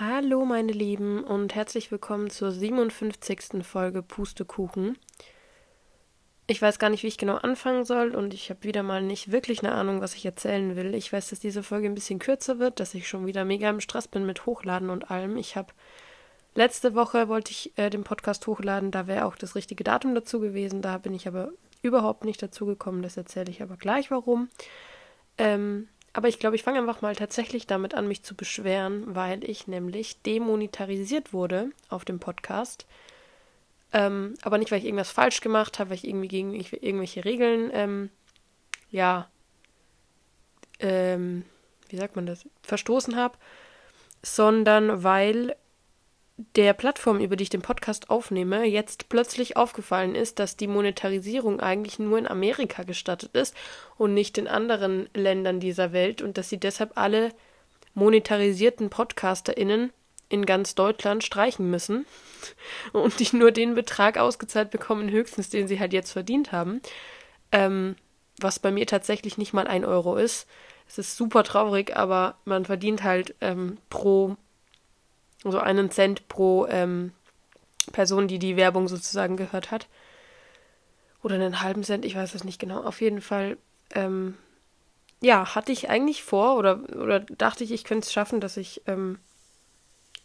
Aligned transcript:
Hallo 0.00 0.44
meine 0.44 0.72
Lieben 0.72 1.22
und 1.22 1.54
herzlich 1.54 1.92
willkommen 1.92 2.28
zur 2.28 2.50
57. 2.50 3.64
Folge 3.64 4.02
Pustekuchen. 4.02 4.98
Ich 6.48 6.60
weiß 6.60 6.80
gar 6.80 6.90
nicht, 6.90 7.04
wie 7.04 7.08
ich 7.08 7.16
genau 7.16 7.36
anfangen 7.36 7.84
soll 7.84 8.16
und 8.16 8.34
ich 8.34 8.50
habe 8.50 8.64
wieder 8.64 8.82
mal 8.82 9.02
nicht 9.02 9.30
wirklich 9.30 9.62
eine 9.62 9.70
Ahnung, 9.70 10.00
was 10.00 10.16
ich 10.16 10.26
erzählen 10.26 10.74
will. 10.74 10.96
Ich 10.96 11.12
weiß, 11.12 11.30
dass 11.30 11.38
diese 11.38 11.62
Folge 11.62 11.86
ein 11.86 11.94
bisschen 11.94 12.18
kürzer 12.18 12.58
wird, 12.58 12.80
dass 12.80 12.92
ich 12.94 13.06
schon 13.06 13.24
wieder 13.24 13.44
mega 13.44 13.70
im 13.70 13.78
Stress 13.78 14.08
bin 14.08 14.26
mit 14.26 14.46
Hochladen 14.46 14.90
und 14.90 15.12
allem. 15.12 15.36
Ich 15.36 15.54
habe 15.54 15.72
letzte 16.56 16.96
Woche 16.96 17.28
wollte 17.28 17.52
ich 17.52 17.78
äh, 17.78 17.88
den 17.88 18.02
Podcast 18.02 18.48
hochladen, 18.48 18.90
da 18.90 19.06
wäre 19.06 19.26
auch 19.26 19.36
das 19.36 19.54
richtige 19.54 19.84
Datum 19.84 20.16
dazu 20.16 20.40
gewesen. 20.40 20.82
Da 20.82 20.98
bin 20.98 21.14
ich 21.14 21.28
aber 21.28 21.52
überhaupt 21.82 22.24
nicht 22.24 22.42
dazu 22.42 22.66
gekommen. 22.66 23.02
Das 23.02 23.16
erzähle 23.16 23.52
ich 23.52 23.62
aber 23.62 23.76
gleich 23.76 24.10
warum. 24.10 24.48
Ähm, 25.38 25.88
aber 26.14 26.28
ich 26.28 26.38
glaube, 26.38 26.54
ich 26.54 26.62
fange 26.62 26.78
einfach 26.78 27.02
mal 27.02 27.16
tatsächlich 27.16 27.66
damit 27.66 27.92
an, 27.92 28.06
mich 28.06 28.22
zu 28.22 28.36
beschweren, 28.36 29.14
weil 29.16 29.42
ich 29.42 29.66
nämlich 29.66 30.22
demonetarisiert 30.22 31.32
wurde 31.32 31.70
auf 31.88 32.04
dem 32.04 32.20
Podcast. 32.20 32.86
Ähm, 33.92 34.34
aber 34.42 34.58
nicht, 34.58 34.70
weil 34.70 34.78
ich 34.78 34.84
irgendwas 34.84 35.10
falsch 35.10 35.40
gemacht 35.40 35.78
habe, 35.78 35.90
weil 35.90 35.96
ich 35.96 36.06
irgendwie 36.06 36.28
gegen 36.28 36.54
irgendwelche 36.54 37.24
Regeln, 37.24 37.70
ähm, 37.72 38.10
ja, 38.92 39.28
ähm, 40.78 41.44
wie 41.88 41.96
sagt 41.96 42.14
man 42.14 42.26
das, 42.26 42.46
verstoßen 42.62 43.16
habe, 43.16 43.36
sondern 44.22 45.02
weil 45.02 45.56
der 46.36 46.72
Plattform, 46.72 47.20
über 47.20 47.36
die 47.36 47.44
ich 47.44 47.50
den 47.50 47.62
Podcast 47.62 48.10
aufnehme, 48.10 48.64
jetzt 48.64 49.08
plötzlich 49.08 49.56
aufgefallen 49.56 50.14
ist, 50.16 50.40
dass 50.40 50.56
die 50.56 50.66
Monetarisierung 50.66 51.60
eigentlich 51.60 51.98
nur 52.00 52.18
in 52.18 52.26
Amerika 52.26 52.82
gestattet 52.82 53.34
ist 53.34 53.54
und 53.98 54.14
nicht 54.14 54.36
in 54.36 54.48
anderen 54.48 55.08
Ländern 55.14 55.60
dieser 55.60 55.92
Welt 55.92 56.22
und 56.22 56.36
dass 56.36 56.48
sie 56.48 56.58
deshalb 56.58 56.92
alle 56.96 57.30
monetarisierten 57.94 58.90
PodcasterInnen 58.90 59.92
in 60.28 60.44
ganz 60.44 60.74
Deutschland 60.74 61.22
streichen 61.22 61.70
müssen 61.70 62.04
und 62.92 63.20
die 63.20 63.36
nur 63.36 63.52
den 63.52 63.76
Betrag 63.76 64.18
ausgezahlt 64.18 64.70
bekommen, 64.70 65.10
höchstens 65.10 65.50
den 65.50 65.68
sie 65.68 65.78
halt 65.78 65.92
jetzt 65.92 66.10
verdient 66.10 66.50
haben. 66.50 66.80
Ähm, 67.52 67.94
was 68.40 68.58
bei 68.58 68.72
mir 68.72 68.86
tatsächlich 68.86 69.38
nicht 69.38 69.52
mal 69.52 69.68
ein 69.68 69.84
Euro 69.84 70.16
ist. 70.16 70.48
Es 70.88 70.98
ist 70.98 71.16
super 71.16 71.44
traurig, 71.44 71.96
aber 71.96 72.36
man 72.44 72.64
verdient 72.64 73.04
halt 73.04 73.36
ähm, 73.40 73.78
pro 73.90 74.36
so 75.44 75.58
einen 75.58 75.90
Cent 75.90 76.28
pro 76.28 76.66
ähm, 76.66 77.12
Person, 77.92 78.28
die 78.28 78.38
die 78.38 78.56
Werbung 78.56 78.88
sozusagen 78.88 79.36
gehört 79.36 79.70
hat. 79.70 79.88
Oder 81.22 81.36
einen 81.36 81.62
halben 81.62 81.84
Cent, 81.84 82.04
ich 82.04 82.16
weiß 82.16 82.34
es 82.34 82.44
nicht 82.44 82.60
genau. 82.60 82.82
Auf 82.82 83.00
jeden 83.00 83.20
Fall, 83.20 83.56
ähm, 83.94 84.34
ja, 85.20 85.54
hatte 85.54 85.72
ich 85.72 85.88
eigentlich 85.88 86.22
vor 86.22 86.56
oder, 86.56 86.80
oder 86.94 87.20
dachte 87.20 87.64
ich, 87.64 87.72
ich 87.72 87.84
könnte 87.84 88.06
es 88.06 88.12
schaffen, 88.12 88.40
dass 88.40 88.56
ich 88.56 88.82
ähm, 88.86 89.18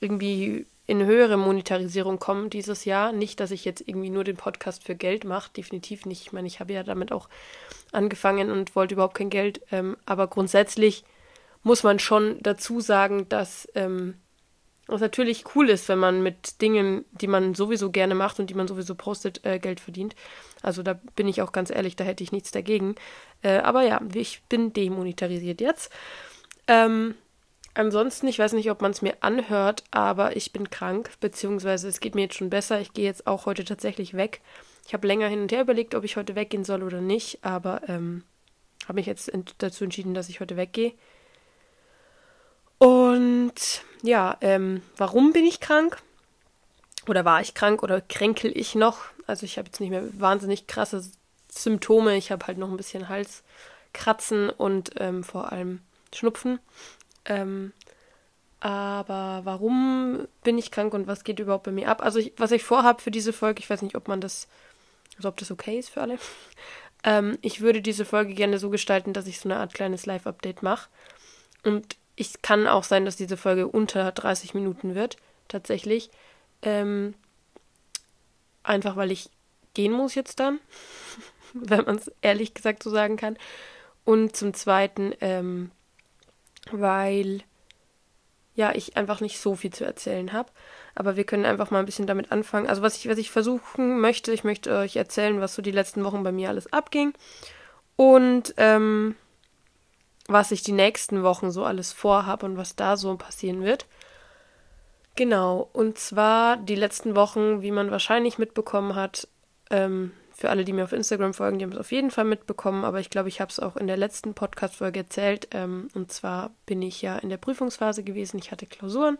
irgendwie 0.01 0.65
in 0.87 1.05
höhere 1.05 1.37
Monetarisierung 1.37 2.17
komme 2.19 2.49
dieses 2.49 2.83
Jahr. 2.83 3.11
Nicht, 3.11 3.39
dass 3.39 3.51
ich 3.51 3.63
jetzt 3.63 3.87
irgendwie 3.87 4.09
nur 4.09 4.23
den 4.23 4.37
Podcast 4.37 4.83
für 4.83 4.95
Geld 4.95 5.23
mache, 5.23 5.51
definitiv 5.55 6.05
nicht. 6.05 6.21
Ich 6.23 6.33
meine, 6.33 6.47
ich 6.47 6.59
habe 6.59 6.73
ja 6.73 6.83
damit 6.83 7.11
auch 7.11 7.29
angefangen 7.91 8.49
und 8.49 8.75
wollte 8.75 8.95
überhaupt 8.95 9.15
kein 9.15 9.29
Geld. 9.29 9.61
Ähm, 9.71 9.97
aber 10.05 10.27
grundsätzlich 10.27 11.03
muss 11.61 11.83
man 11.83 11.99
schon 11.99 12.39
dazu 12.41 12.81
sagen, 12.81 13.29
dass 13.29 13.67
ähm, 13.75 14.15
was 14.91 15.01
natürlich 15.01 15.43
cool 15.55 15.69
ist, 15.69 15.87
wenn 15.89 15.99
man 15.99 16.23
mit 16.23 16.61
Dingen, 16.61 17.05
die 17.11 17.27
man 17.27 17.53
sowieso 17.55 17.91
gerne 17.91 18.15
macht 18.15 18.39
und 18.39 18.49
die 18.49 18.53
man 18.53 18.67
sowieso 18.67 18.95
postet, 18.95 19.45
äh, 19.45 19.59
Geld 19.59 19.79
verdient. 19.79 20.15
Also 20.61 20.83
da 20.83 20.99
bin 21.15 21.27
ich 21.27 21.41
auch 21.41 21.51
ganz 21.51 21.69
ehrlich, 21.69 21.95
da 21.95 22.03
hätte 22.03 22.23
ich 22.23 22.31
nichts 22.31 22.51
dagegen. 22.51 22.95
Äh, 23.41 23.59
aber 23.59 23.83
ja, 23.83 24.01
ich 24.13 24.41
bin 24.49 24.73
demonetarisiert 24.73 25.61
jetzt. 25.61 25.91
Ähm, 26.67 27.15
ansonsten, 27.73 28.27
ich 28.27 28.39
weiß 28.39 28.53
nicht, 28.53 28.71
ob 28.71 28.81
man 28.81 28.91
es 28.91 29.01
mir 29.01 29.15
anhört, 29.21 29.83
aber 29.91 30.35
ich 30.35 30.51
bin 30.51 30.69
krank, 30.69 31.11
beziehungsweise 31.19 31.87
es 31.87 31.99
geht 31.99 32.15
mir 32.15 32.23
jetzt 32.23 32.35
schon 32.35 32.49
besser. 32.49 32.79
Ich 32.81 32.93
gehe 32.93 33.05
jetzt 33.05 33.27
auch 33.27 33.45
heute 33.45 33.65
tatsächlich 33.65 34.15
weg. 34.15 34.41
Ich 34.85 34.93
habe 34.93 35.07
länger 35.07 35.27
hin 35.27 35.41
und 35.41 35.51
her 35.51 35.61
überlegt, 35.61 35.95
ob 35.95 36.03
ich 36.03 36.17
heute 36.17 36.35
weggehen 36.35 36.63
soll 36.63 36.83
oder 36.83 36.99
nicht, 37.01 37.43
aber 37.43 37.87
ähm, 37.87 38.23
habe 38.85 38.95
mich 38.95 39.05
jetzt 39.05 39.31
dazu 39.59 39.83
entschieden, 39.83 40.15
dass 40.15 40.29
ich 40.29 40.39
heute 40.39 40.57
weggehe. 40.57 40.93
Und 42.79 43.83
ja, 44.01 44.37
ähm, 44.41 44.81
warum 44.97 45.33
bin 45.33 45.45
ich 45.45 45.59
krank? 45.59 46.01
Oder 47.07 47.25
war 47.25 47.41
ich 47.41 47.53
krank 47.53 47.83
oder 47.83 48.01
kränkel 48.01 48.51
ich 48.55 48.75
noch? 48.75 48.99
Also 49.27 49.45
ich 49.45 49.57
habe 49.57 49.67
jetzt 49.67 49.79
nicht 49.79 49.89
mehr 49.89 50.03
wahnsinnig 50.19 50.67
krasse 50.67 51.03
Symptome. 51.51 52.15
Ich 52.15 52.31
habe 52.31 52.47
halt 52.47 52.57
noch 52.57 52.69
ein 52.69 52.77
bisschen 52.77 53.09
Halskratzen 53.09 54.49
und 54.49 54.91
ähm, 54.97 55.23
vor 55.23 55.51
allem 55.51 55.81
Schnupfen. 56.13 56.59
Ähm, 57.25 57.73
aber 58.61 59.41
warum 59.43 60.27
bin 60.43 60.57
ich 60.57 60.71
krank 60.71 60.93
und 60.93 61.07
was 61.07 61.23
geht 61.23 61.39
überhaupt 61.39 61.63
bei 61.63 61.71
mir 61.71 61.89
ab? 61.89 62.03
Also 62.03 62.19
ich, 62.19 62.33
was 62.37 62.51
ich 62.51 62.63
vorhabe 62.63 63.01
für 63.01 63.11
diese 63.11 63.33
Folge, 63.33 63.59
ich 63.59 63.69
weiß 63.69 63.81
nicht, 63.81 63.95
ob 63.95 64.07
man 64.07 64.19
das, 64.19 64.47
also 65.17 65.29
ob 65.29 65.37
das 65.37 65.51
okay 65.51 65.79
ist 65.79 65.89
für 65.89 66.01
alle. 66.01 66.17
Ähm, 67.05 67.37
ich 67.41 67.61
würde 67.61 67.81
diese 67.81 68.03
Folge 68.03 68.33
gerne 68.33 68.59
so 68.59 68.69
gestalten, 68.69 69.13
dass 69.13 69.25
ich 69.25 69.39
so 69.39 69.47
eine 69.47 69.57
Art 69.57 69.73
kleines 69.73 70.05
Live-Update 70.05 70.63
mache. 70.63 70.89
Und 71.63 71.95
ich 72.19 72.41
kann 72.41 72.67
auch 72.67 72.83
sein, 72.83 73.05
dass 73.05 73.15
diese 73.15 73.37
Folge 73.37 73.65
unter 73.65 74.11
30 74.11 74.53
Minuten 74.53 74.93
wird, 74.93 75.15
tatsächlich. 75.47 76.11
Ähm, 76.61 77.13
einfach 78.61 78.97
weil 78.97 79.09
ich 79.09 79.29
gehen 79.73 79.93
muss 79.93 80.15
jetzt 80.15 80.41
dann, 80.41 80.59
wenn 81.53 81.85
man 81.85 81.95
es 81.95 82.11
ehrlich 82.21 82.53
gesagt 82.53 82.83
so 82.83 82.89
sagen 82.89 83.15
kann. 83.15 83.37
Und 84.03 84.35
zum 84.35 84.53
Zweiten, 84.53 85.13
ähm, 85.21 85.71
weil 86.71 87.41
ja, 88.53 88.75
ich 88.75 88.97
einfach 88.97 89.21
nicht 89.21 89.39
so 89.39 89.55
viel 89.55 89.71
zu 89.71 89.85
erzählen 89.85 90.33
habe. 90.33 90.51
Aber 90.95 91.15
wir 91.15 91.23
können 91.23 91.45
einfach 91.45 91.71
mal 91.71 91.79
ein 91.79 91.85
bisschen 91.85 92.07
damit 92.07 92.33
anfangen. 92.33 92.67
Also 92.67 92.81
was 92.81 92.97
ich, 92.97 93.07
was 93.07 93.17
ich 93.17 93.31
versuchen 93.31 94.01
möchte, 94.01 94.33
ich 94.33 94.43
möchte 94.43 94.75
euch 94.75 94.97
erzählen, 94.97 95.39
was 95.39 95.55
so 95.55 95.61
die 95.61 95.71
letzten 95.71 96.03
Wochen 96.03 96.23
bei 96.23 96.33
mir 96.33 96.49
alles 96.49 96.73
abging. 96.73 97.13
Und 97.95 98.53
ähm, 98.57 99.15
was 100.29 100.51
ich 100.51 100.61
die 100.61 100.71
nächsten 100.71 101.23
Wochen 101.23 101.51
so 101.51 101.65
alles 101.65 101.91
vorhabe 101.91 102.45
und 102.45 102.55
was 102.55 102.75
da 102.75 102.95
so 102.95 103.17
passieren 103.17 103.63
wird. 103.63 103.87
Genau, 105.15 105.69
und 105.73 105.97
zwar 105.97 106.57
die 106.57 106.75
letzten 106.75 107.15
Wochen, 107.15 107.61
wie 107.61 107.71
man 107.71 107.91
wahrscheinlich 107.91 108.37
mitbekommen 108.37 108.95
hat, 108.95 109.27
ähm, 109.69 110.13
für 110.31 110.49
alle, 110.49 110.63
die 110.63 110.71
mir 110.71 110.85
auf 110.85 110.93
Instagram 110.93 111.33
folgen, 111.33 111.59
die 111.59 111.65
haben 111.65 111.73
es 111.73 111.77
auf 111.77 111.91
jeden 111.91 112.11
Fall 112.11 112.23
mitbekommen, 112.23 112.85
aber 112.85 113.01
ich 113.01 113.09
glaube, 113.09 113.27
ich 113.27 113.41
habe 113.41 113.51
es 113.51 113.59
auch 113.59 113.75
in 113.75 113.87
der 113.87 113.97
letzten 113.97 114.33
Podcast-Folge 114.33 114.99
erzählt. 114.99 115.49
Ähm, 115.51 115.89
und 115.93 116.11
zwar 116.13 116.51
bin 116.65 116.81
ich 116.81 117.01
ja 117.01 117.17
in 117.17 117.27
der 117.27 117.37
Prüfungsphase 117.37 118.03
gewesen. 118.03 118.39
Ich 118.39 118.51
hatte 118.51 118.65
Klausuren, 118.65 119.17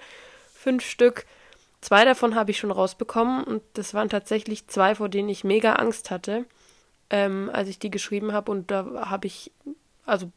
fünf 0.54 0.86
Stück. 0.86 1.26
Zwei 1.82 2.06
davon 2.06 2.36
habe 2.36 2.52
ich 2.52 2.60
schon 2.60 2.72
rausbekommen 2.72 3.44
und 3.44 3.62
das 3.74 3.94
waren 3.94 4.10
tatsächlich 4.10 4.68
zwei, 4.68 4.96
vor 4.96 5.10
denen 5.10 5.28
ich 5.28 5.44
mega 5.44 5.74
Angst 5.74 6.12
hatte, 6.12 6.46
ähm, 7.10 7.50
als 7.52 7.68
ich 7.68 7.80
die 7.80 7.92
geschrieben 7.92 8.32
habe. 8.32 8.52
Und 8.52 8.72
da 8.72 9.10
habe 9.10 9.28
ich, 9.28 9.52
also 10.06 10.32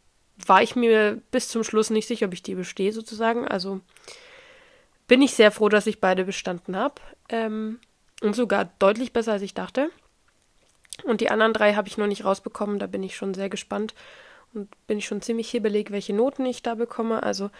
war 0.47 0.63
ich 0.63 0.77
mir 0.77 1.21
bis 1.31 1.49
zum 1.49 1.65
Schluss 1.65 1.91
nicht 1.91 2.09
sicher, 2.09 2.27
ob 2.27 2.33
ich 2.33 2.43
die 2.43 2.55
bestehe 2.55 2.93
sozusagen. 2.93 3.47
Also 3.47 3.81
bin 5.07 5.23
ich 5.23 5.35
sehr 5.35 5.51
froh, 5.51 5.69
dass 5.69 5.87
ich 5.87 6.01
beide 6.01 6.25
bestanden 6.25 6.77
habe. 6.77 6.95
Ähm, 7.29 7.79
und 8.23 8.37
sogar 8.37 8.71
deutlich 8.79 9.13
besser, 9.13 9.33
als 9.33 9.43
ich 9.43 9.55
dachte. 9.55 9.91
Und 11.05 11.21
die 11.21 11.31
anderen 11.31 11.53
drei 11.53 11.75
habe 11.75 11.89
ich 11.89 11.99
noch 11.99 12.07
nicht 12.07 12.25
rausbekommen. 12.25 12.79
Da 12.79 12.87
bin 12.87 13.03
ich 13.03 13.17
schon 13.17 13.35
sehr 13.35 13.49
gespannt. 13.49 13.95
Und 14.55 14.69
bin 14.87 14.99
ich 14.99 15.07
schon 15.07 15.23
ziemlich 15.23 15.51
hibbelig, 15.51 15.91
welche 15.91 16.13
Noten 16.13 16.47
ich 16.47 16.63
da 16.63 16.75
bekomme. 16.75 17.23
Also 17.23 17.51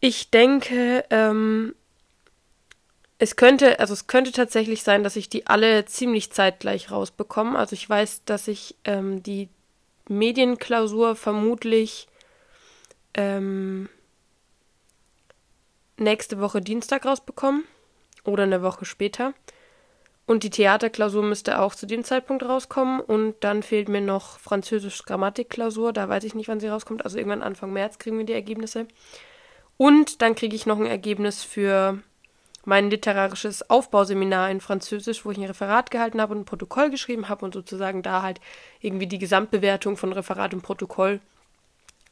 ich 0.00 0.30
denke, 0.30 1.04
ähm, 1.10 1.74
es 3.18 3.36
könnte, 3.36 3.80
also 3.80 3.94
es 3.94 4.06
könnte 4.06 4.32
tatsächlich 4.32 4.82
sein, 4.82 5.02
dass 5.02 5.16
ich 5.16 5.28
die 5.28 5.46
alle 5.46 5.86
ziemlich 5.86 6.32
zeitgleich 6.32 6.90
rausbekomme. 6.90 7.58
Also 7.58 7.74
ich 7.74 7.88
weiß, 7.88 8.24
dass 8.24 8.48
ich 8.48 8.76
ähm, 8.84 9.22
die 9.22 9.48
Medienklausur 10.08 11.16
vermutlich 11.16 12.08
ähm, 13.14 13.88
nächste 15.96 16.40
Woche 16.40 16.60
Dienstag 16.60 17.06
rausbekommen 17.06 17.64
oder 18.24 18.44
eine 18.44 18.62
Woche 18.62 18.84
später. 18.84 19.34
Und 20.26 20.42
die 20.42 20.50
Theaterklausur 20.50 21.22
müsste 21.22 21.60
auch 21.60 21.74
zu 21.74 21.86
dem 21.86 22.02
Zeitpunkt 22.02 22.42
rauskommen. 22.42 23.00
Und 23.00 23.36
dann 23.40 23.62
fehlt 23.62 23.88
mir 23.88 24.00
noch 24.00 24.40
Französisch 24.40 25.04
Grammatikklausur. 25.04 25.92
Da 25.92 26.08
weiß 26.08 26.24
ich 26.24 26.34
nicht, 26.34 26.48
wann 26.48 26.58
sie 26.58 26.66
rauskommt. 26.66 27.04
Also 27.04 27.16
irgendwann 27.18 27.42
Anfang 27.42 27.72
März 27.72 27.98
kriegen 27.98 28.18
wir 28.18 28.26
die 28.26 28.32
Ergebnisse. 28.32 28.88
Und 29.76 30.22
dann 30.22 30.34
kriege 30.34 30.56
ich 30.56 30.66
noch 30.66 30.78
ein 30.78 30.86
Ergebnis 30.86 31.44
für 31.44 32.02
mein 32.66 32.90
literarisches 32.90 33.70
Aufbauseminar 33.70 34.50
in 34.50 34.60
Französisch, 34.60 35.24
wo 35.24 35.30
ich 35.30 35.38
ein 35.38 35.44
Referat 35.44 35.90
gehalten 35.90 36.20
habe 36.20 36.34
und 36.34 36.40
ein 36.40 36.44
Protokoll 36.44 36.90
geschrieben 36.90 37.28
habe 37.28 37.44
und 37.44 37.54
sozusagen 37.54 38.02
da 38.02 38.22
halt 38.22 38.40
irgendwie 38.80 39.06
die 39.06 39.18
Gesamtbewertung 39.18 39.96
von 39.96 40.12
Referat 40.12 40.52
und 40.52 40.62
Protokoll 40.62 41.20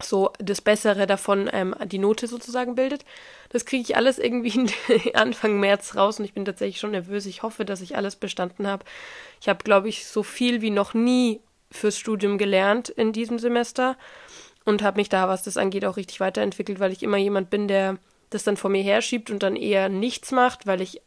so 0.01 0.33
das 0.39 0.61
Bessere 0.61 1.07
davon 1.07 1.51
ähm, 1.53 1.75
die 1.87 1.99
Note 1.99 2.29
sozusagen 2.29 2.75
bildet. 2.77 3.05
Das 3.51 3.65
kriege 3.65 3.83
ich 3.83 3.97
alles 3.97 4.19
irgendwie 4.19 4.71
Anfang 5.15 5.59
März 5.59 5.97
raus 5.97 6.19
und 6.19 6.25
ich 6.25 6.35
bin 6.35 6.45
tatsächlich 6.45 6.79
schon 6.79 6.93
nervös. 6.93 7.27
Ich 7.27 7.43
hoffe, 7.43 7.65
dass 7.65 7.81
ich 7.81 7.97
alles 7.97 8.17
bestanden 8.17 8.67
habe. 8.67 8.85
Ich 9.41 9.49
habe, 9.49 9.65
glaube 9.65 9.89
ich, 9.89 10.07
so 10.07 10.23
viel 10.23 10.63
wie 10.63 10.71
noch 10.71 10.95
nie 10.95 11.41
fürs 11.71 11.99
Studium 11.99 12.39
gelernt 12.39 12.89
in 12.89 13.13
diesem 13.13 13.41
Semester 13.41 13.97
und 14.65 14.83
habe 14.83 14.99
mich 14.99 15.09
da, 15.09 15.29
was 15.29 15.43
das 15.43 15.57
angeht, 15.57 15.85
auch 15.85 15.97
richtig 15.97 16.21
weiterentwickelt, 16.21 16.79
weil 16.79 16.93
ich 16.93 17.03
immer 17.03 17.17
jemand 17.17 17.51
bin, 17.51 17.67
der 17.67 17.99
das 18.31 18.45
dann 18.45 18.57
vor 18.57 18.71
mir 18.71 18.83
herschiebt 18.83 19.31
und 19.31 19.43
dann 19.43 19.57
eher 19.57 19.89
nichts 19.89 20.33
macht, 20.33 20.67
weil 20.67 20.81
ich, 20.81 21.01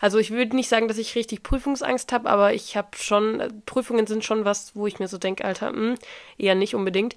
also 0.00 0.18
ich 0.18 0.30
würde 0.30 0.56
nicht 0.56 0.68
sagen, 0.68 0.88
dass 0.88 0.98
ich 0.98 1.14
richtig 1.14 1.42
Prüfungsangst 1.42 2.12
habe, 2.12 2.28
aber 2.28 2.52
ich 2.54 2.76
habe 2.76 2.96
schon, 2.96 3.62
Prüfungen 3.66 4.06
sind 4.06 4.24
schon 4.24 4.44
was, 4.44 4.74
wo 4.76 4.86
ich 4.86 4.98
mir 4.98 5.08
so 5.08 5.18
denke, 5.18 5.44
Alter, 5.44 5.72
mh, 5.72 5.78
hm, 5.78 5.94
eher 6.38 6.54
nicht 6.54 6.74
unbedingt. 6.74 7.16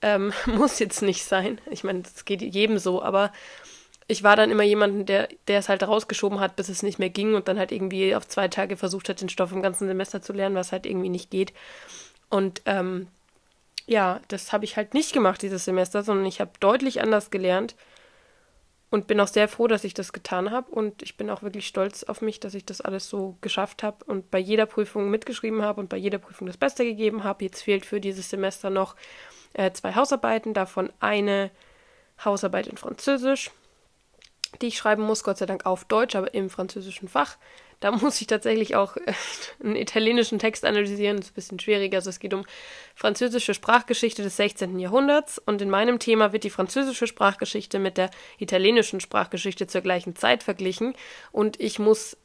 Ähm, 0.00 0.32
muss 0.46 0.78
jetzt 0.78 1.02
nicht 1.02 1.24
sein. 1.24 1.60
Ich 1.70 1.84
meine, 1.84 2.02
das 2.02 2.24
geht 2.24 2.42
jedem 2.42 2.78
so, 2.78 3.02
aber 3.02 3.32
ich 4.08 4.22
war 4.22 4.36
dann 4.36 4.50
immer 4.50 4.64
jemand, 4.64 5.08
der, 5.08 5.28
der 5.48 5.58
es 5.60 5.68
halt 5.68 5.82
rausgeschoben 5.82 6.40
hat, 6.40 6.56
bis 6.56 6.68
es 6.68 6.82
nicht 6.82 6.98
mehr 6.98 7.10
ging 7.10 7.34
und 7.34 7.48
dann 7.48 7.58
halt 7.58 7.72
irgendwie 7.72 8.14
auf 8.14 8.26
zwei 8.26 8.48
Tage 8.48 8.76
versucht 8.76 9.08
hat, 9.08 9.20
den 9.20 9.28
Stoff 9.28 9.52
im 9.52 9.62
ganzen 9.62 9.86
Semester 9.86 10.20
zu 10.20 10.32
lernen, 10.32 10.56
was 10.56 10.72
halt 10.72 10.86
irgendwie 10.86 11.08
nicht 11.08 11.30
geht. 11.30 11.52
Und 12.28 12.62
ähm, 12.66 13.06
ja, 13.86 14.20
das 14.28 14.52
habe 14.52 14.64
ich 14.64 14.76
halt 14.76 14.94
nicht 14.94 15.12
gemacht 15.12 15.42
dieses 15.42 15.64
Semester, 15.64 16.02
sondern 16.02 16.26
ich 16.26 16.40
habe 16.40 16.50
deutlich 16.60 17.00
anders 17.00 17.30
gelernt 17.30 17.74
und 18.92 19.06
bin 19.06 19.18
auch 19.20 19.28
sehr 19.28 19.48
froh, 19.48 19.68
dass 19.68 19.84
ich 19.84 19.94
das 19.94 20.12
getan 20.12 20.50
habe 20.50 20.70
und 20.70 21.02
ich 21.02 21.16
bin 21.16 21.30
auch 21.30 21.42
wirklich 21.42 21.66
stolz 21.66 22.04
auf 22.04 22.20
mich, 22.20 22.40
dass 22.40 22.52
ich 22.52 22.66
das 22.66 22.82
alles 22.82 23.08
so 23.08 23.38
geschafft 23.40 23.82
habe 23.82 24.04
und 24.04 24.30
bei 24.30 24.38
jeder 24.38 24.66
Prüfung 24.66 25.08
mitgeschrieben 25.08 25.62
habe 25.62 25.80
und 25.80 25.88
bei 25.88 25.96
jeder 25.96 26.18
Prüfung 26.18 26.46
das 26.46 26.58
Beste 26.58 26.84
gegeben 26.84 27.24
habe. 27.24 27.42
Jetzt 27.42 27.62
fehlt 27.62 27.86
für 27.86 28.02
dieses 28.02 28.28
Semester 28.28 28.68
noch 28.68 28.94
äh, 29.54 29.72
zwei 29.72 29.94
Hausarbeiten, 29.94 30.52
davon 30.52 30.92
eine 31.00 31.50
Hausarbeit 32.22 32.66
in 32.66 32.76
Französisch, 32.76 33.50
die 34.60 34.66
ich 34.66 34.76
schreiben 34.76 35.04
muss, 35.04 35.24
Gott 35.24 35.38
sei 35.38 35.46
Dank 35.46 35.64
auf 35.64 35.86
Deutsch, 35.86 36.14
aber 36.14 36.34
im 36.34 36.50
französischen 36.50 37.08
Fach. 37.08 37.38
Da 37.82 37.90
muss 37.90 38.20
ich 38.20 38.28
tatsächlich 38.28 38.76
auch 38.76 38.96
äh, 38.96 39.12
einen 39.62 39.74
italienischen 39.74 40.38
Text 40.38 40.64
analysieren. 40.64 41.16
Das 41.16 41.26
ist 41.26 41.32
ein 41.32 41.34
bisschen 41.34 41.60
schwieriger. 41.60 41.98
Also 41.98 42.10
es 42.10 42.20
geht 42.20 42.32
um 42.32 42.44
französische 42.94 43.54
Sprachgeschichte 43.54 44.22
des 44.22 44.36
16. 44.36 44.78
Jahrhunderts. 44.78 45.38
Und 45.38 45.60
in 45.60 45.68
meinem 45.68 45.98
Thema 45.98 46.32
wird 46.32 46.44
die 46.44 46.50
französische 46.50 47.08
Sprachgeschichte 47.08 47.80
mit 47.80 47.98
der 47.98 48.10
italienischen 48.38 49.00
Sprachgeschichte 49.00 49.66
zur 49.66 49.80
gleichen 49.80 50.14
Zeit 50.14 50.44
verglichen. 50.44 50.94
Und 51.32 51.60
ich 51.60 51.80
muss 51.80 52.16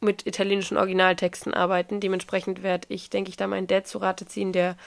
mit 0.00 0.26
italienischen 0.26 0.78
Originaltexten 0.78 1.52
arbeiten. 1.52 2.00
Dementsprechend 2.00 2.62
werde 2.62 2.86
ich, 2.88 3.10
denke 3.10 3.28
ich, 3.28 3.36
da 3.36 3.46
meinen 3.46 3.66
Dad 3.66 3.86
zu 3.86 3.98
Rate 3.98 4.24
ziehen, 4.24 4.52
der 4.52 4.78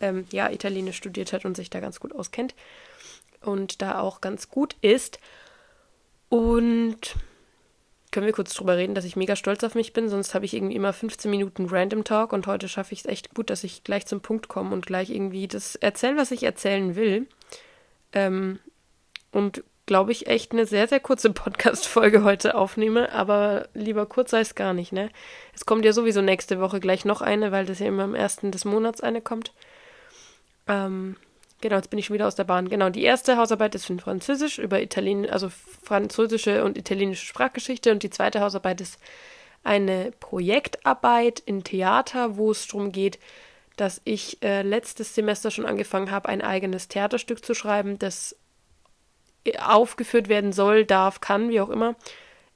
ähm, 0.00 0.26
ja 0.32 0.50
Italienisch 0.50 0.96
studiert 0.96 1.32
hat 1.32 1.44
und 1.44 1.56
sich 1.56 1.70
da 1.70 1.78
ganz 1.78 2.00
gut 2.00 2.12
auskennt 2.12 2.56
und 3.40 3.80
da 3.82 4.00
auch 4.00 4.20
ganz 4.20 4.48
gut 4.48 4.74
ist. 4.80 5.20
Und 6.28 7.14
können 8.10 8.26
wir 8.26 8.32
kurz 8.32 8.54
drüber 8.54 8.76
reden, 8.76 8.94
dass 8.94 9.04
ich 9.04 9.16
mega 9.16 9.36
stolz 9.36 9.64
auf 9.64 9.74
mich 9.74 9.92
bin, 9.92 10.08
sonst 10.08 10.34
habe 10.34 10.44
ich 10.44 10.54
irgendwie 10.54 10.76
immer 10.76 10.92
15 10.92 11.30
Minuten 11.30 11.66
Random 11.66 12.04
Talk 12.04 12.32
und 12.32 12.46
heute 12.46 12.68
schaffe 12.68 12.92
ich 12.92 13.00
es 13.00 13.06
echt 13.06 13.34
gut, 13.34 13.50
dass 13.50 13.64
ich 13.64 13.84
gleich 13.84 14.06
zum 14.06 14.20
Punkt 14.20 14.48
komme 14.48 14.72
und 14.72 14.86
gleich 14.86 15.10
irgendwie 15.10 15.48
das 15.48 15.74
erzähle, 15.76 16.16
was 16.16 16.30
ich 16.30 16.42
erzählen 16.42 16.96
will. 16.96 17.26
Ähm, 18.12 18.58
und 19.32 19.62
glaube 19.86 20.12
ich, 20.12 20.26
echt 20.26 20.52
eine 20.52 20.66
sehr, 20.66 20.88
sehr 20.88 21.00
kurze 21.00 21.30
Podcast-Folge 21.32 22.24
heute 22.24 22.54
aufnehme, 22.54 23.12
aber 23.12 23.68
lieber 23.74 24.06
kurz 24.06 24.32
sei 24.32 24.40
es 24.40 24.54
gar 24.54 24.74
nicht, 24.74 24.92
ne? 24.92 25.10
Es 25.54 25.64
kommt 25.66 25.84
ja 25.84 25.92
sowieso 25.92 26.22
nächste 26.22 26.60
Woche 26.60 26.80
gleich 26.80 27.04
noch 27.04 27.22
eine, 27.22 27.52
weil 27.52 27.66
das 27.66 27.78
ja 27.78 27.86
immer 27.86 28.04
am 28.04 28.14
ersten 28.14 28.50
des 28.50 28.64
Monats 28.64 29.00
eine 29.00 29.20
kommt. 29.20 29.52
Ähm, 30.66 31.16
Genau, 31.60 31.76
jetzt 31.76 31.88
bin 31.88 31.98
ich 31.98 32.06
schon 32.06 32.14
wieder 32.14 32.26
aus 32.26 32.34
der 32.34 32.44
Bahn. 32.44 32.68
Genau, 32.68 32.90
die 32.90 33.02
erste 33.02 33.38
Hausarbeit 33.38 33.74
ist 33.74 33.88
in 33.88 33.98
Französisch 33.98 34.58
über 34.58 34.82
Italien, 34.82 35.28
also 35.28 35.48
französische 35.82 36.64
und 36.64 36.76
italienische 36.76 37.24
Sprachgeschichte 37.24 37.92
und 37.92 38.02
die 38.02 38.10
zweite 38.10 38.40
Hausarbeit 38.40 38.80
ist 38.80 38.98
eine 39.64 40.12
Projektarbeit 40.20 41.40
in 41.40 41.64
Theater, 41.64 42.36
wo 42.36 42.50
es 42.50 42.66
darum 42.66 42.92
geht, 42.92 43.18
dass 43.76 44.00
ich 44.04 44.42
äh, 44.42 44.62
letztes 44.62 45.14
Semester 45.14 45.50
schon 45.50 45.66
angefangen 45.66 46.10
habe, 46.10 46.28
ein 46.28 46.42
eigenes 46.42 46.88
Theaterstück 46.88 47.44
zu 47.44 47.54
schreiben, 47.54 47.98
das 47.98 48.36
aufgeführt 49.58 50.28
werden 50.28 50.52
soll, 50.52 50.84
darf, 50.84 51.20
kann, 51.20 51.48
wie 51.48 51.60
auch 51.60 51.68
immer, 51.68 51.94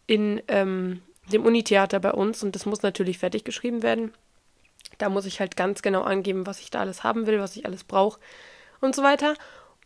in 0.06 0.42
ähm, 0.48 1.02
dem 1.32 1.44
Unitheater 1.44 2.00
bei 2.00 2.12
uns 2.12 2.42
und 2.42 2.54
das 2.54 2.66
muss 2.66 2.82
natürlich 2.82 3.18
fertig 3.18 3.44
geschrieben 3.44 3.82
werden. 3.82 4.12
Da 4.98 5.08
muss 5.08 5.24
ich 5.24 5.40
halt 5.40 5.56
ganz 5.56 5.82
genau 5.82 6.02
angeben, 6.02 6.46
was 6.46 6.60
ich 6.60 6.70
da 6.70 6.80
alles 6.80 7.02
haben 7.02 7.26
will, 7.26 7.40
was 7.40 7.56
ich 7.56 7.64
alles 7.64 7.84
brauche 7.84 8.18
und 8.80 8.94
so 8.94 9.02
weiter. 9.02 9.34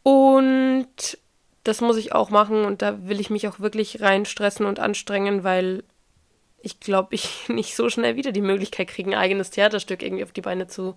Und 0.02 1.18
das 1.64 1.80
muss 1.80 1.96
ich 1.96 2.12
auch 2.12 2.30
machen 2.30 2.64
und 2.64 2.82
da 2.82 3.08
will 3.08 3.20
ich 3.20 3.30
mich 3.30 3.48
auch 3.48 3.58
wirklich 3.58 4.00
reinstressen 4.02 4.66
und 4.66 4.78
anstrengen, 4.78 5.44
weil 5.44 5.82
ich 6.60 6.80
glaube, 6.80 7.14
ich 7.14 7.28
nicht 7.48 7.74
so 7.74 7.88
schnell 7.88 8.16
wieder 8.16 8.32
die 8.32 8.40
Möglichkeit 8.40 8.88
kriege, 8.88 9.10
ein 9.10 9.18
eigenes 9.18 9.50
Theaterstück 9.50 10.02
irgendwie 10.02 10.24
auf 10.24 10.32
die 10.32 10.42
Beine 10.42 10.66
zu 10.66 10.96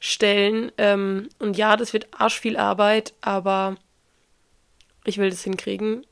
stellen. 0.00 0.70
Ähm, 0.78 1.28
und 1.38 1.56
ja, 1.56 1.76
das 1.76 1.92
wird 1.92 2.08
arsch 2.12 2.38
viel 2.38 2.56
Arbeit, 2.56 3.14
aber 3.20 3.76
ich 5.04 5.18
will 5.18 5.30
das 5.30 5.42
hinkriegen. 5.42 6.06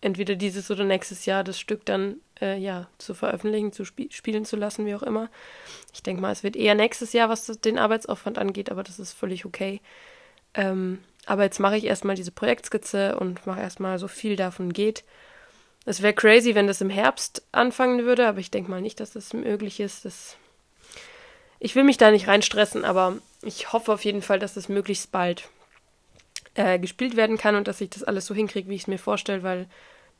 Entweder 0.00 0.34
dieses 0.34 0.70
oder 0.70 0.84
nächstes 0.84 1.24
Jahr 1.24 1.44
das 1.44 1.58
Stück 1.58 1.86
dann 1.86 2.16
äh, 2.40 2.58
ja 2.58 2.88
zu 2.98 3.14
veröffentlichen, 3.14 3.72
zu 3.72 3.84
sp 3.88 4.10
spielen 4.10 4.44
zu 4.44 4.56
lassen, 4.56 4.84
wie 4.84 4.94
auch 4.94 5.02
immer. 5.02 5.30
Ich 5.94 6.02
denke 6.02 6.20
mal, 6.20 6.32
es 6.32 6.42
wird 6.42 6.56
eher 6.56 6.74
nächstes 6.74 7.14
Jahr, 7.14 7.30
was 7.30 7.46
den 7.46 7.78
Arbeitsaufwand 7.78 8.36
angeht, 8.36 8.70
aber 8.70 8.82
das 8.82 8.98
ist 8.98 9.14
völlig 9.14 9.46
okay. 9.46 9.80
Ähm, 10.54 11.00
aber 11.26 11.44
jetzt 11.44 11.60
mache 11.60 11.76
ich 11.76 11.84
erstmal 11.84 12.16
diese 12.16 12.30
Projektskizze 12.30 13.16
und 13.16 13.46
mache 13.46 13.60
erstmal 13.60 13.98
so 13.98 14.08
viel 14.08 14.36
davon 14.36 14.72
geht. 14.72 15.04
Es 15.86 16.02
wäre 16.02 16.14
crazy, 16.14 16.54
wenn 16.54 16.66
das 16.66 16.80
im 16.80 16.90
Herbst 16.90 17.46
anfangen 17.52 18.04
würde, 18.04 18.26
aber 18.26 18.38
ich 18.38 18.50
denke 18.50 18.70
mal 18.70 18.80
nicht, 18.80 19.00
dass 19.00 19.12
das 19.12 19.32
möglich 19.32 19.80
ist. 19.80 20.04
Das 20.04 20.36
ich 21.60 21.74
will 21.74 21.84
mich 21.84 21.96
da 21.96 22.10
nicht 22.10 22.28
reinstressen, 22.28 22.84
aber 22.84 23.16
ich 23.42 23.72
hoffe 23.72 23.92
auf 23.92 24.04
jeden 24.04 24.22
Fall, 24.22 24.38
dass 24.38 24.54
das 24.54 24.68
möglichst 24.68 25.12
bald 25.12 25.48
äh, 26.54 26.78
gespielt 26.78 27.16
werden 27.16 27.38
kann 27.38 27.56
und 27.56 27.68
dass 27.68 27.80
ich 27.80 27.90
das 27.90 28.04
alles 28.04 28.26
so 28.26 28.34
hinkriege, 28.34 28.68
wie 28.68 28.74
ich 28.74 28.82
es 28.82 28.86
mir 28.86 28.98
vorstelle, 28.98 29.42
weil 29.42 29.66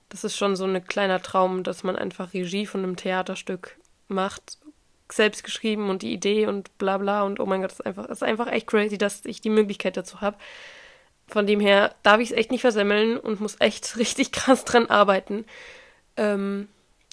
das 0.09 0.25
ist 0.25 0.37
schon 0.37 0.57
so 0.57 0.65
ein 0.65 0.87
kleiner 0.87 1.21
Traum, 1.21 1.63
dass 1.63 1.83
man 1.83 1.97
einfach 1.97 2.33
Regie 2.33 2.67
von 2.67 2.83
einem 2.83 2.97
Theaterstück 2.97 3.77
macht 4.09 4.59
selbst 5.11 5.45
geschrieben 5.45 5.91
und 5.91 6.03
die 6.03 6.13
Idee 6.13 6.47
und 6.47 6.77
bla 6.79 6.99
bla 6.99 7.23
und 7.23 7.41
oh 7.41 7.47
mein 7.47 7.61
Gott, 7.61 7.71
das 7.71 7.81
ist 7.81 7.87
einfach, 7.87 8.07
das 8.07 8.19
ist 8.19 8.23
einfach 8.23 8.49
echt 8.49 8.67
crazy, 8.67 8.99
dass 8.99 9.25
ich 9.25 9.41
die 9.41 9.51
Möglichkeit 9.51 9.97
dazu 9.97 10.21
habe. 10.21 10.37
Von 11.27 11.47
dem 11.47 11.61
her 11.61 11.95
darf 12.03 12.21
ich 12.21 12.31
es 12.31 12.37
echt 12.37 12.51
nicht 12.51 12.61
versemmeln 12.61 13.19
und 13.19 13.41
muss 13.41 13.57
echt 13.61 13.97
richtig 13.99 14.33
krass 14.33 14.65
dran 14.65 14.87
arbeiten. 14.87 15.45
Ähm, 16.17 16.69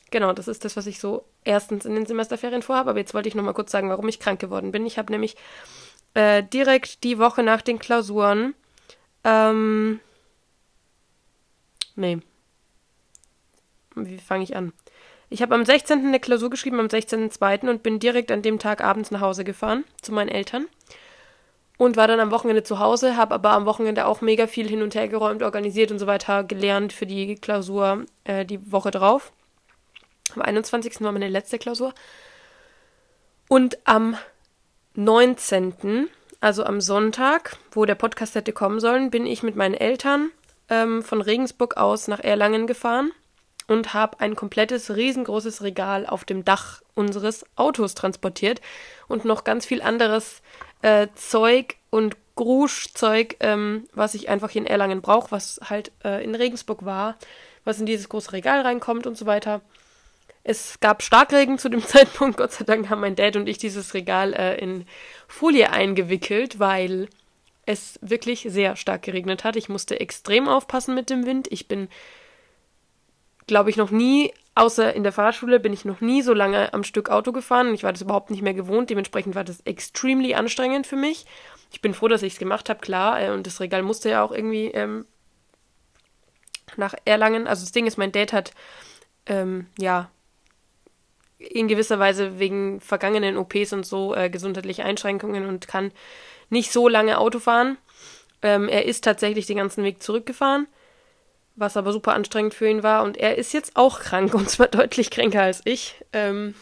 genau, 0.10 0.34
das 0.34 0.48
ist 0.48 0.66
das, 0.66 0.78
was 0.78 0.88
ich 0.88 1.00
so 1.00 1.26
erstens 1.44 1.86
in 1.86 1.96
den 1.96 2.06
Semesterferien 2.06 2.62
vorhabe. 2.62 2.92
Aber 2.92 3.00
jetzt 3.00 3.14
wollte 3.14 3.30
ich 3.30 3.36
nochmal 3.36 3.54
kurz 3.54 3.72
sagen, 3.72 3.90
warum 3.90 4.08
ich 4.08 4.20
krank 4.20 4.40
geworden 4.40 4.72
bin. 4.72 4.86
Ich 4.86 4.98
habe 4.98 5.12
nämlich 5.12 5.36
äh, 6.14 6.44
direkt 6.44 7.04
die 7.04 7.20
Woche 7.20 7.44
nach 7.44 7.62
den 7.62 7.80
Klausuren. 7.80 8.54
Ähm, 9.24 10.00
nee. 11.96 12.20
Wie 13.96 14.18
fange 14.18 14.44
ich 14.44 14.56
an? 14.56 14.74
Ich 15.34 15.42
habe 15.42 15.56
am 15.56 15.64
16. 15.64 16.06
eine 16.06 16.20
Klausur 16.20 16.50
geschrieben, 16.50 16.82
am 16.82 16.88
16.02. 16.88 17.70
und 17.70 17.84
bin 17.84 18.00
direkt 18.00 18.34
an 18.34 18.42
dem 18.42 18.60
Tag 18.60 18.84
abends 18.84 19.12
nach 19.12 19.22
Hause 19.22 19.46
gefahren 19.46 19.86
zu 20.02 20.12
meinen 20.12 20.28
Eltern 20.28 20.68
und 21.78 21.96
war 21.96 22.10
dann 22.10 22.20
am 22.20 22.32
Wochenende 22.32 22.64
zu 22.64 22.80
Hause, 22.80 23.16
habe 23.16 23.34
aber 23.36 23.52
am 23.52 23.66
Wochenende 23.66 24.08
auch 24.08 24.20
mega 24.20 24.46
viel 24.46 24.68
hin 24.68 24.82
und 24.82 24.94
her 24.94 25.08
geräumt, 25.08 25.42
organisiert 25.42 25.90
und 25.90 26.00
so 26.00 26.06
weiter, 26.06 26.44
gelernt 26.44 26.92
für 26.92 27.06
die 27.06 27.36
Klausur 27.36 28.06
äh, 28.26 28.46
die 28.46 28.74
Woche 28.74 28.92
drauf. 28.92 29.32
Am 30.36 30.42
21. 30.42 31.00
war 31.00 31.14
meine 31.14 31.30
letzte 31.30 31.58
Klausur. 31.58 31.94
Und 33.48 33.78
am 33.86 34.18
19., 34.96 36.10
also 36.42 36.66
am 36.66 36.82
Sonntag, 36.82 37.56
wo 37.72 37.86
der 37.86 37.96
Podcast 37.96 38.36
hätte 38.36 38.52
kommen 38.52 38.82
sollen, 38.82 39.10
bin 39.10 39.26
ich 39.26 39.44
mit 39.44 39.56
meinen 39.56 39.76
Eltern 39.76 40.30
ähm, 40.68 41.02
von 41.02 41.22
Regensburg 41.22 41.78
aus 41.78 42.10
nach 42.10 42.20
Erlangen 42.20 42.68
gefahren 42.68 43.14
und 43.68 43.94
habe 43.94 44.20
ein 44.20 44.36
komplettes 44.36 44.96
riesengroßes 44.96 45.62
Regal 45.62 46.06
auf 46.06 46.26
dem 46.26 46.44
Dach 46.46 46.82
unseres 46.96 47.46
Autos 47.56 47.96
transportiert 47.96 48.62
und 49.08 49.26
noch 49.26 49.44
ganz 49.44 49.66
viel 49.66 49.82
anderes 49.82 50.42
äh, 50.82 51.08
Zeug 51.16 51.76
und 51.90 52.16
Gruschzeug, 52.36 53.36
ähm, 53.40 53.88
was 53.94 54.14
ich 54.14 54.30
einfach 54.30 54.50
hier 54.50 54.62
in 54.62 54.68
Erlangen 54.68 55.02
brauche, 55.02 55.32
was 55.32 55.60
halt 55.64 55.92
äh, 56.04 56.24
in 56.24 56.34
Regensburg 56.34 56.86
war, 56.86 57.18
was 57.66 57.80
in 57.80 57.86
dieses 57.86 58.10
große 58.10 58.34
Regal 58.34 58.62
reinkommt 58.62 59.06
und 59.06 59.18
so 59.18 59.26
weiter. 59.26 59.62
Es 60.44 60.80
gab 60.80 61.04
Starkregen 61.04 61.60
zu 61.60 61.70
dem 61.70 61.84
Zeitpunkt. 61.86 62.38
Gott 62.38 62.52
sei 62.52 62.64
Dank 62.64 62.90
haben 62.90 63.02
mein 63.02 63.16
Dad 63.16 63.36
und 63.36 63.48
ich 63.48 63.58
dieses 63.58 63.94
Regal 63.94 64.34
äh, 64.34 64.58
in 64.58 64.86
Folie 65.28 65.72
eingewickelt, 65.72 66.60
weil 66.60 67.10
es 67.66 68.00
wirklich 68.02 68.48
sehr 68.50 68.76
stark 68.76 69.04
geregnet 69.04 69.44
hat. 69.44 69.56
Ich 69.56 69.70
musste 69.70 70.00
extrem 70.00 70.48
aufpassen 70.48 70.96
mit 70.96 71.10
dem 71.10 71.26
Wind. 71.26 71.48
Ich 71.52 71.68
bin 71.68 71.90
glaube 73.48 73.70
ich, 73.70 73.78
noch 73.78 73.92
nie, 73.92 74.34
außer 74.56 74.94
in 74.94 75.04
der 75.04 75.12
Fahrschule, 75.12 75.60
bin 75.60 75.74
ich 75.74 75.86
noch 75.86 76.02
nie 76.02 76.22
so 76.22 76.34
lange 76.34 76.74
am 76.74 76.84
Stück 76.84 77.10
Auto 77.10 77.32
gefahren. 77.32 77.74
Ich 77.74 77.84
war 77.84 77.92
das 77.92 78.02
überhaupt 78.02 78.32
nicht 78.32 78.42
mehr 78.42 78.54
gewohnt. 78.54 78.90
Dementsprechend 78.90 79.36
war 79.36 79.44
das 79.44 79.62
extremely 79.62 80.34
anstrengend 80.34 80.88
für 80.88 80.96
mich. 80.96 81.26
Ich 81.72 81.82
bin 81.82 81.94
froh, 81.94 82.08
dass 82.08 82.24
ich 82.24 82.34
es 82.34 82.40
gemacht 82.40 82.70
habe, 82.70 82.80
klar. 82.80 83.22
Äh, 83.22 83.32
und 83.32 83.48
das 83.48 83.60
Regal 83.60 83.84
musste 83.84 84.10
ja 84.10 84.24
auch 84.24 84.32
irgendwie 84.32 84.68
ähm, 84.68 85.06
nach 86.78 86.94
Erlangen. 87.06 87.48
Also 87.48 87.64
das 87.64 87.72
Ding 87.72 87.88
ist, 87.88 87.98
mein 87.98 88.12
Dad 88.12 88.34
hat, 88.34 88.54
ähm, 89.26 89.68
ja, 89.78 90.10
in 91.38 91.68
gewisser 91.68 91.98
Weise 91.98 92.38
wegen 92.38 92.80
vergangenen 92.82 93.38
OPs 93.38 93.74
und 93.74 93.86
so 93.86 94.14
äh, 94.14 94.30
gesundheitliche 94.30 94.86
Einschränkungen 94.86 95.48
und 95.48 95.68
kann 95.68 95.92
nicht 96.50 96.72
so 96.72 96.88
lange 96.88 97.18
Auto 97.18 97.40
fahren. 97.40 97.78
Ähm, 98.44 98.70
er 98.70 98.86
ist 98.86 99.04
tatsächlich 99.04 99.48
den 99.48 99.58
ganzen 99.58 99.84
Weg 99.84 100.04
zurückgefahren 100.04 100.68
was 101.56 101.78
aber 101.78 101.92
super 101.92 102.14
anstrengend 102.14 102.54
für 102.54 102.70
ihn 102.70 102.84
war. 102.84 103.04
Und 103.04 103.18
er 103.18 103.38
ist 103.38 103.54
jetzt 103.54 103.76
auch 103.76 104.00
krank 104.00 104.34
und 104.34 104.50
zwar 104.50 104.68
deutlich 104.70 105.12
kränker 105.12 105.42
als 105.42 105.62
ich. 105.66 105.96
Ähm, 106.14 106.56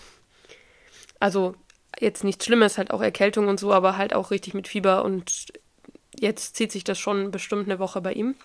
also 1.20 1.56
jetzt 2.00 2.24
nichts 2.24 2.46
Schlimmes, 2.46 2.78
halt 2.78 2.92
auch 2.92 3.02
Erkältung 3.02 3.48
und 3.48 3.60
so, 3.60 3.74
aber 3.74 3.98
halt 3.98 4.14
auch 4.14 4.32
richtig 4.32 4.54
mit 4.54 4.68
Fieber 4.68 5.04
und 5.04 5.48
jetzt 6.18 6.56
zieht 6.56 6.72
sich 6.72 6.84
das 6.84 6.98
schon 6.98 7.32
bestimmt 7.32 7.68
eine 7.68 7.80
Woche 7.80 8.02
bei 8.02 8.14
ihm. 8.14 8.36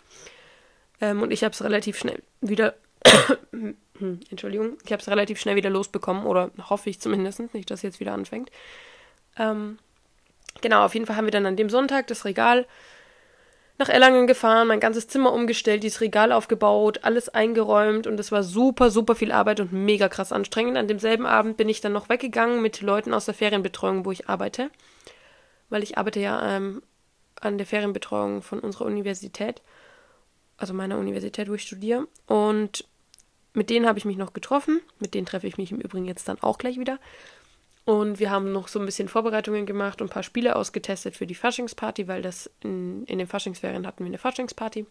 Ähm, 1.00 1.22
und 1.22 1.30
ich 1.30 1.44
habe 1.44 1.52
es 1.52 1.62
relativ 1.62 1.98
schnell 1.98 2.22
wieder, 2.40 2.74
Entschuldigung, 4.30 4.76
ich 4.84 4.92
habe 4.92 5.00
es 5.00 5.08
relativ 5.08 5.40
schnell 5.40 5.56
wieder 5.56 5.70
losbekommen 5.70 6.26
oder 6.26 6.50
hoffe 6.68 6.90
ich 6.90 7.00
zumindest, 7.00 7.54
nicht, 7.54 7.70
dass 7.70 7.80
es 7.80 7.82
jetzt 7.82 8.00
wieder 8.00 8.12
anfängt. 8.12 8.50
Ähm, 9.36 9.78
genau, 10.60 10.84
auf 10.84 10.94
jeden 10.94 11.06
Fall 11.06 11.16
haben 11.16 11.26
wir 11.26 11.32
dann 11.32 11.46
an 11.46 11.56
dem 11.56 11.70
Sonntag 11.70 12.06
das 12.08 12.24
Regal 12.24 12.66
nach 13.78 13.88
Erlangen 13.88 14.26
gefahren, 14.26 14.68
mein 14.68 14.80
ganzes 14.80 15.08
Zimmer 15.08 15.32
umgestellt, 15.32 15.82
dieses 15.82 16.00
Regal 16.00 16.30
aufgebaut, 16.30 17.00
alles 17.02 17.28
eingeräumt 17.28 18.06
und 18.06 18.20
es 18.20 18.30
war 18.30 18.44
super, 18.44 18.90
super 18.90 19.16
viel 19.16 19.32
Arbeit 19.32 19.58
und 19.58 19.72
mega 19.72 20.08
krass 20.08 20.32
anstrengend. 20.32 20.76
An 20.76 20.86
demselben 20.86 21.26
Abend 21.26 21.56
bin 21.56 21.68
ich 21.68 21.80
dann 21.80 21.92
noch 21.92 22.08
weggegangen 22.08 22.62
mit 22.62 22.80
Leuten 22.82 23.12
aus 23.12 23.24
der 23.24 23.34
Ferienbetreuung, 23.34 24.04
wo 24.04 24.12
ich 24.12 24.28
arbeite, 24.28 24.70
weil 25.70 25.82
ich 25.82 25.98
arbeite 25.98 26.20
ja 26.20 26.56
ähm, 26.56 26.82
an 27.40 27.58
der 27.58 27.66
Ferienbetreuung 27.66 28.42
von 28.42 28.60
unserer 28.60 28.86
Universität, 28.86 29.60
also 30.56 30.72
meiner 30.72 30.98
Universität, 30.98 31.48
wo 31.48 31.54
ich 31.54 31.62
studiere. 31.62 32.06
Und 32.26 32.84
mit 33.54 33.70
denen 33.70 33.86
habe 33.86 33.98
ich 33.98 34.04
mich 34.04 34.16
noch 34.16 34.32
getroffen, 34.32 34.80
mit 35.00 35.14
denen 35.14 35.26
treffe 35.26 35.48
ich 35.48 35.58
mich 35.58 35.72
im 35.72 35.80
Übrigen 35.80 36.06
jetzt 36.06 36.28
dann 36.28 36.40
auch 36.40 36.58
gleich 36.58 36.78
wieder. 36.78 36.98
Und 37.84 38.18
wir 38.18 38.30
haben 38.30 38.50
noch 38.52 38.68
so 38.68 38.78
ein 38.78 38.86
bisschen 38.86 39.08
Vorbereitungen 39.08 39.66
gemacht 39.66 40.00
und 40.00 40.08
ein 40.08 40.12
paar 40.12 40.22
Spiele 40.22 40.56
ausgetestet 40.56 41.16
für 41.16 41.26
die 41.26 41.34
Faschingsparty, 41.34 42.08
weil 42.08 42.22
das 42.22 42.50
in, 42.62 43.04
in 43.04 43.18
den 43.18 43.26
Faschingsferien 43.26 43.86
hatten 43.86 44.04
wir 44.04 44.06
eine 44.06 44.18
Faschingsparty. 44.18 44.86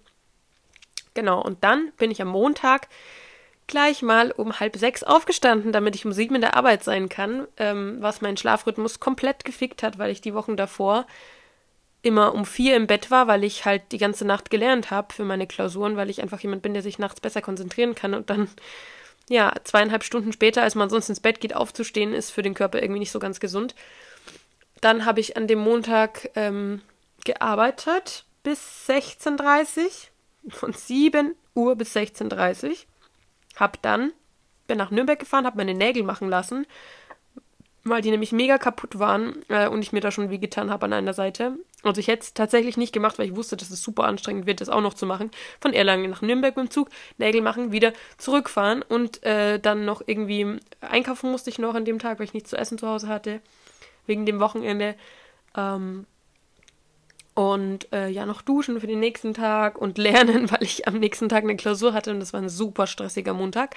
Genau, 1.15 1.41
und 1.41 1.63
dann 1.63 1.91
bin 1.97 2.11
ich 2.11 2.21
am 2.21 2.27
Montag 2.27 2.87
gleich 3.67 4.01
mal 4.01 4.31
um 4.31 4.59
halb 4.59 4.75
sechs 4.75 5.03
aufgestanden, 5.03 5.71
damit 5.71 5.95
ich 5.95 6.05
um 6.05 6.11
sieben 6.11 6.35
in 6.35 6.41
der 6.41 6.55
Arbeit 6.55 6.83
sein 6.83 7.09
kann, 7.09 7.47
ähm, 7.57 7.97
was 7.99 8.21
meinen 8.21 8.37
Schlafrhythmus 8.37 8.99
komplett 8.99 9.45
gefickt 9.45 9.83
hat, 9.83 9.97
weil 9.97 10.11
ich 10.11 10.21
die 10.21 10.33
Wochen 10.33 10.57
davor 10.57 11.07
immer 12.01 12.35
um 12.35 12.45
vier 12.45 12.75
im 12.75 12.85
Bett 12.85 13.09
war, 13.09 13.27
weil 13.27 13.43
ich 13.43 13.65
halt 13.65 13.83
die 13.91 13.97
ganze 13.97 14.25
Nacht 14.25 14.49
gelernt 14.49 14.91
habe 14.91 15.13
für 15.13 15.23
meine 15.23 15.47
Klausuren, 15.47 15.95
weil 15.95 16.09
ich 16.09 16.21
einfach 16.21 16.41
jemand 16.41 16.61
bin, 16.61 16.73
der 16.73 16.83
sich 16.83 16.99
nachts 16.99 17.21
besser 17.21 17.41
konzentrieren 17.41 17.95
kann 17.95 18.13
und 18.13 18.29
dann 18.29 18.49
ja, 19.29 19.53
zweieinhalb 19.63 20.03
Stunden 20.03 20.33
später, 20.33 20.63
als 20.63 20.75
man 20.75 20.89
sonst 20.89 21.09
ins 21.09 21.19
Bett 21.19 21.39
geht, 21.39 21.55
aufzustehen, 21.55 22.13
ist 22.13 22.31
für 22.31 22.41
den 22.41 22.53
Körper 22.53 22.81
irgendwie 22.81 22.99
nicht 22.99 23.11
so 23.11 23.19
ganz 23.19 23.39
gesund. 23.39 23.75
Dann 24.81 25.05
habe 25.05 25.19
ich 25.21 25.37
an 25.37 25.47
dem 25.47 25.59
Montag 25.59 26.29
ähm, 26.35 26.81
gearbeitet 27.23 28.25
bis 28.43 28.59
16.30 28.87 29.79
Uhr. 29.79 30.51
Von 30.51 30.73
7 30.73 31.35
Uhr 31.55 31.75
bis 31.77 31.95
16.30 31.95 32.69
Uhr. 32.69 32.75
Hab 33.55 33.81
dann, 33.81 34.11
bin 34.67 34.77
nach 34.77 34.91
Nürnberg 34.91 35.19
gefahren, 35.19 35.45
habe 35.45 35.57
meine 35.57 35.73
Nägel 35.73 36.03
machen 36.03 36.29
lassen, 36.29 36.65
weil 37.83 38.01
die 38.01 38.11
nämlich 38.11 38.31
mega 38.31 38.57
kaputt 38.57 38.99
waren 38.99 39.43
äh, 39.49 39.67
und 39.67 39.81
ich 39.81 39.91
mir 39.91 39.99
da 39.99 40.11
schon 40.11 40.29
wie 40.29 40.39
getan 40.39 40.69
habe 40.69 40.85
an 40.85 40.93
einer 40.93 41.13
Seite. 41.13 41.57
Also 41.83 41.99
ich 41.99 42.07
hätte 42.07 42.23
es 42.23 42.33
tatsächlich 42.33 42.77
nicht 42.77 42.93
gemacht, 42.93 43.19
weil 43.19 43.27
ich 43.27 43.35
wusste, 43.35 43.57
dass 43.57 43.69
es 43.69 43.81
super 43.81 44.05
anstrengend 44.05 44.45
wird, 44.45 44.61
das 44.61 44.69
auch 44.69 44.81
noch 44.81 44.93
zu 44.93 45.05
machen. 45.05 45.31
Von 45.59 45.73
Erlangen 45.73 46.09
nach 46.09 46.21
Nürnberg 46.21 46.55
mit 46.55 46.67
dem 46.67 46.71
Zug, 46.71 46.89
Nägel 47.17 47.41
machen, 47.41 47.73
wieder 47.73 47.91
zurückfahren 48.17 48.81
und 48.81 49.21
äh, 49.23 49.59
dann 49.59 49.83
noch 49.83 50.01
irgendwie 50.05 50.59
einkaufen 50.79 51.29
musste 51.29 51.49
ich 51.49 51.59
noch 51.59 51.75
an 51.75 51.83
dem 51.83 51.99
Tag, 51.99 52.19
weil 52.19 52.25
ich 52.25 52.33
nichts 52.33 52.51
zu 52.51 52.57
essen 52.57 52.77
zu 52.77 52.87
Hause 52.87 53.09
hatte, 53.09 53.41
wegen 54.05 54.25
dem 54.25 54.39
Wochenende. 54.39 54.95
Ähm, 55.57 56.05
und 57.33 57.91
äh, 57.91 58.09
ja, 58.09 58.25
noch 58.25 58.43
duschen 58.43 58.79
für 58.79 58.87
den 58.87 58.99
nächsten 58.99 59.33
Tag 59.33 59.77
und 59.77 59.97
lernen, 59.97 60.49
weil 60.51 60.63
ich 60.63 60.87
am 60.87 60.99
nächsten 60.99 61.27
Tag 61.27 61.43
eine 61.43 61.57
Klausur 61.57 61.93
hatte 61.93 62.11
und 62.11 62.21
das 62.21 62.31
war 62.31 62.41
ein 62.41 62.49
super 62.49 62.87
stressiger 62.87 63.33
Montag. 63.33 63.75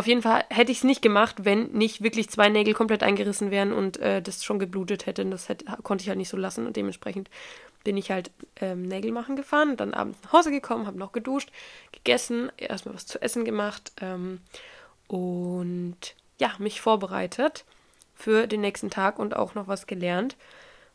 Auf 0.00 0.06
jeden 0.06 0.22
Fall 0.22 0.46
hätte 0.48 0.72
ich 0.72 0.78
es 0.78 0.84
nicht 0.84 1.02
gemacht, 1.02 1.44
wenn 1.44 1.72
nicht 1.72 2.02
wirklich 2.02 2.30
zwei 2.30 2.48
Nägel 2.48 2.72
komplett 2.72 3.02
eingerissen 3.02 3.50
wären 3.50 3.70
und 3.70 3.98
äh, 3.98 4.22
das 4.22 4.42
schon 4.42 4.58
geblutet 4.58 5.04
hätte. 5.04 5.20
Und 5.20 5.30
das 5.30 5.50
hätte, 5.50 5.66
konnte 5.82 6.00
ich 6.00 6.08
halt 6.08 6.16
nicht 6.16 6.30
so 6.30 6.38
lassen. 6.38 6.66
Und 6.66 6.74
dementsprechend 6.74 7.28
bin 7.84 7.98
ich 7.98 8.10
halt 8.10 8.30
ähm, 8.62 8.80
Nägel 8.80 9.12
machen 9.12 9.36
gefahren, 9.36 9.76
dann 9.76 9.92
abends 9.92 10.18
nach 10.22 10.32
Hause 10.32 10.52
gekommen, 10.52 10.86
habe 10.86 10.98
noch 10.98 11.12
geduscht, 11.12 11.52
gegessen, 11.92 12.50
erstmal 12.56 12.94
was 12.94 13.04
zu 13.04 13.20
essen 13.20 13.44
gemacht 13.44 13.92
ähm, 14.00 14.40
und 15.06 15.98
ja, 16.38 16.54
mich 16.56 16.80
vorbereitet 16.80 17.66
für 18.14 18.46
den 18.46 18.62
nächsten 18.62 18.88
Tag 18.88 19.18
und 19.18 19.36
auch 19.36 19.54
noch 19.54 19.68
was 19.68 19.86
gelernt. 19.86 20.34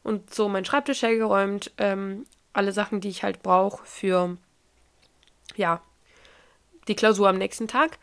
Und 0.02 0.34
so 0.34 0.50
meinen 0.50 0.66
Schreibtisch 0.66 1.04
hergeräumt, 1.04 1.72
ähm, 1.78 2.26
alle 2.54 2.72
Sachen, 2.72 3.02
die 3.02 3.10
ich 3.10 3.22
halt 3.22 3.44
brauche 3.44 3.86
für 3.86 4.36
ja, 5.56 5.80
die 6.88 6.96
Klausur 6.96 7.30
am 7.30 7.38
nächsten 7.38 7.68
Tag. 7.68 8.00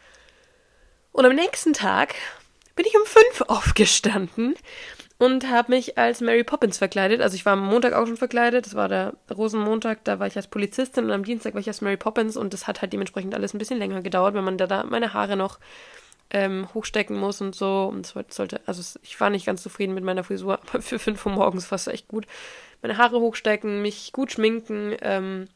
Und 1.12 1.26
am 1.26 1.34
nächsten 1.34 1.72
Tag 1.72 2.14
bin 2.74 2.86
ich 2.86 2.96
um 2.96 3.04
fünf 3.04 3.42
aufgestanden 3.48 4.54
und 5.18 5.48
habe 5.48 5.70
mich 5.70 5.98
als 5.98 6.20
Mary 6.20 6.42
Poppins 6.42 6.78
verkleidet. 6.78 7.20
Also 7.20 7.36
ich 7.36 7.46
war 7.46 7.52
am 7.52 7.64
Montag 7.64 7.92
auch 7.92 8.06
schon 8.06 8.16
verkleidet, 8.16 8.66
das 8.66 8.74
war 8.74 8.88
der 8.88 9.14
Rosenmontag, 9.30 10.02
da 10.04 10.18
war 10.18 10.26
ich 10.26 10.36
als 10.36 10.48
Polizistin 10.48 11.04
und 11.04 11.12
am 11.12 11.24
Dienstag 11.24 11.54
war 11.54 11.60
ich 11.60 11.68
als 11.68 11.80
Mary 11.80 11.96
Poppins 11.96 12.36
und 12.36 12.52
das 12.52 12.66
hat 12.66 12.82
halt 12.82 12.92
dementsprechend 12.92 13.34
alles 13.34 13.54
ein 13.54 13.58
bisschen 13.58 13.78
länger 13.78 14.02
gedauert, 14.02 14.34
wenn 14.34 14.44
man 14.44 14.58
da, 14.58 14.66
da 14.66 14.84
meine 14.84 15.12
Haare 15.12 15.36
noch 15.36 15.58
ähm, 16.30 16.66
hochstecken 16.74 17.18
muss 17.18 17.40
und 17.40 17.54
so. 17.54 17.84
Und 17.84 18.06
es 18.06 18.34
sollte, 18.34 18.60
also 18.66 18.98
ich 19.02 19.20
war 19.20 19.30
nicht 19.30 19.46
ganz 19.46 19.62
zufrieden 19.62 19.94
mit 19.94 20.02
meiner 20.02 20.24
Frisur, 20.24 20.58
aber 20.68 20.82
für 20.82 20.98
fünf 20.98 21.24
Uhr 21.26 21.32
morgens 21.32 21.70
war 21.70 21.76
es 21.76 21.86
echt 21.86 22.08
gut. 22.08 22.26
Meine 22.80 22.96
Haare 22.96 23.20
hochstecken, 23.20 23.82
mich 23.82 24.12
gut 24.12 24.32
schminken, 24.32 24.96
ähm, 25.02 25.46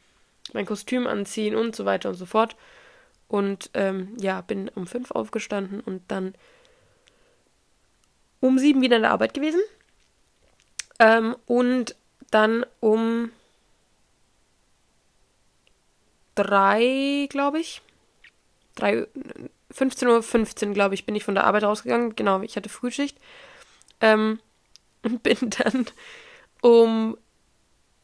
mein 0.53 0.67
Kostüm 0.67 1.07
anziehen 1.07 1.57
und 1.57 1.75
so 1.75 1.85
weiter 1.87 2.11
und 2.11 2.15
so 2.15 2.27
fort. 2.27 2.55
Und 3.29 3.71
ähm, 3.75 4.17
ja, 4.21 4.41
bin 4.41 4.69
um 4.69 4.87
fünf 4.87 5.11
aufgestanden 5.11 5.81
und 5.81 6.03
dann 6.09 6.35
um 8.41 8.59
sieben 8.59 8.81
wieder 8.81 8.97
in 8.97 9.03
der 9.03 9.11
Arbeit 9.11 9.35
gewesen. 9.35 9.61
Ähm, 10.99 11.37
und 11.47 11.97
dann 12.31 12.65
um 12.81 13.31
drei, 16.35 17.27
glaube 17.31 17.61
ich. 17.61 17.83
Drei, 18.75 19.07
15.15 19.73 20.07
Uhr, 20.07 20.23
15, 20.23 20.75
glaube 20.75 20.95
ich, 20.95 21.07
bin 21.07 21.17
ich 21.17 21.25
von 21.25 21.35
der 21.35 21.45
Arbeit 21.45 21.65
rausgegangen. 21.65 22.15
Genau, 22.15 22.41
ich 22.43 22.57
hatte 22.57 22.69
Frühschicht. 22.69 23.19
Ähm, 24.01 24.39
und 25.03 25.23
bin 25.23 25.51
dann 25.51 25.87
um 26.63 27.17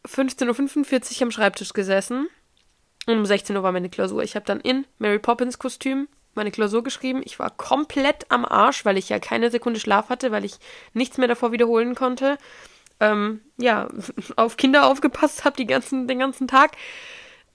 15.45 0.07 1.17
Uhr 1.17 1.23
am 1.23 1.31
Schreibtisch 1.31 1.73
gesessen 1.73 2.29
und 3.07 3.19
um 3.19 3.27
16 3.27 3.57
Uhr 3.57 3.63
war 3.63 3.73
meine 3.73 3.91
Klausur. 3.91 4.23
Ich 4.23 4.35
habe 4.35 4.47
dann 4.47 4.61
in 4.61 4.87
Mary 4.99 5.19
Poppins 5.19 5.59
Kostüm 5.59 6.09
meine 6.35 6.51
Klausur 6.51 6.83
geschrieben. 6.83 7.23
Ich 7.25 7.39
war 7.39 7.51
komplett 7.51 8.31
am 8.31 8.45
Arsch, 8.45 8.85
weil 8.85 8.97
ich 8.97 9.09
ja 9.09 9.19
keine 9.19 9.51
Sekunde 9.51 9.81
Schlaf 9.81 10.09
hatte, 10.09 10.33
weil 10.33 10.45
ich 10.45 10.55
nichts 10.95 11.19
mehr 11.19 11.29
davor 11.29 11.53
wiederholen 11.53 11.95
konnte. 11.95 12.39
Ähm, 13.01 13.41
ja, 13.59 13.89
auf 14.37 14.57
Kinder 14.57 14.87
aufgepasst 14.87 15.45
habe 15.45 15.65
ganzen, 15.67 16.09
den 16.09 16.19
ganzen 16.19 16.49
Tag. 16.49 16.73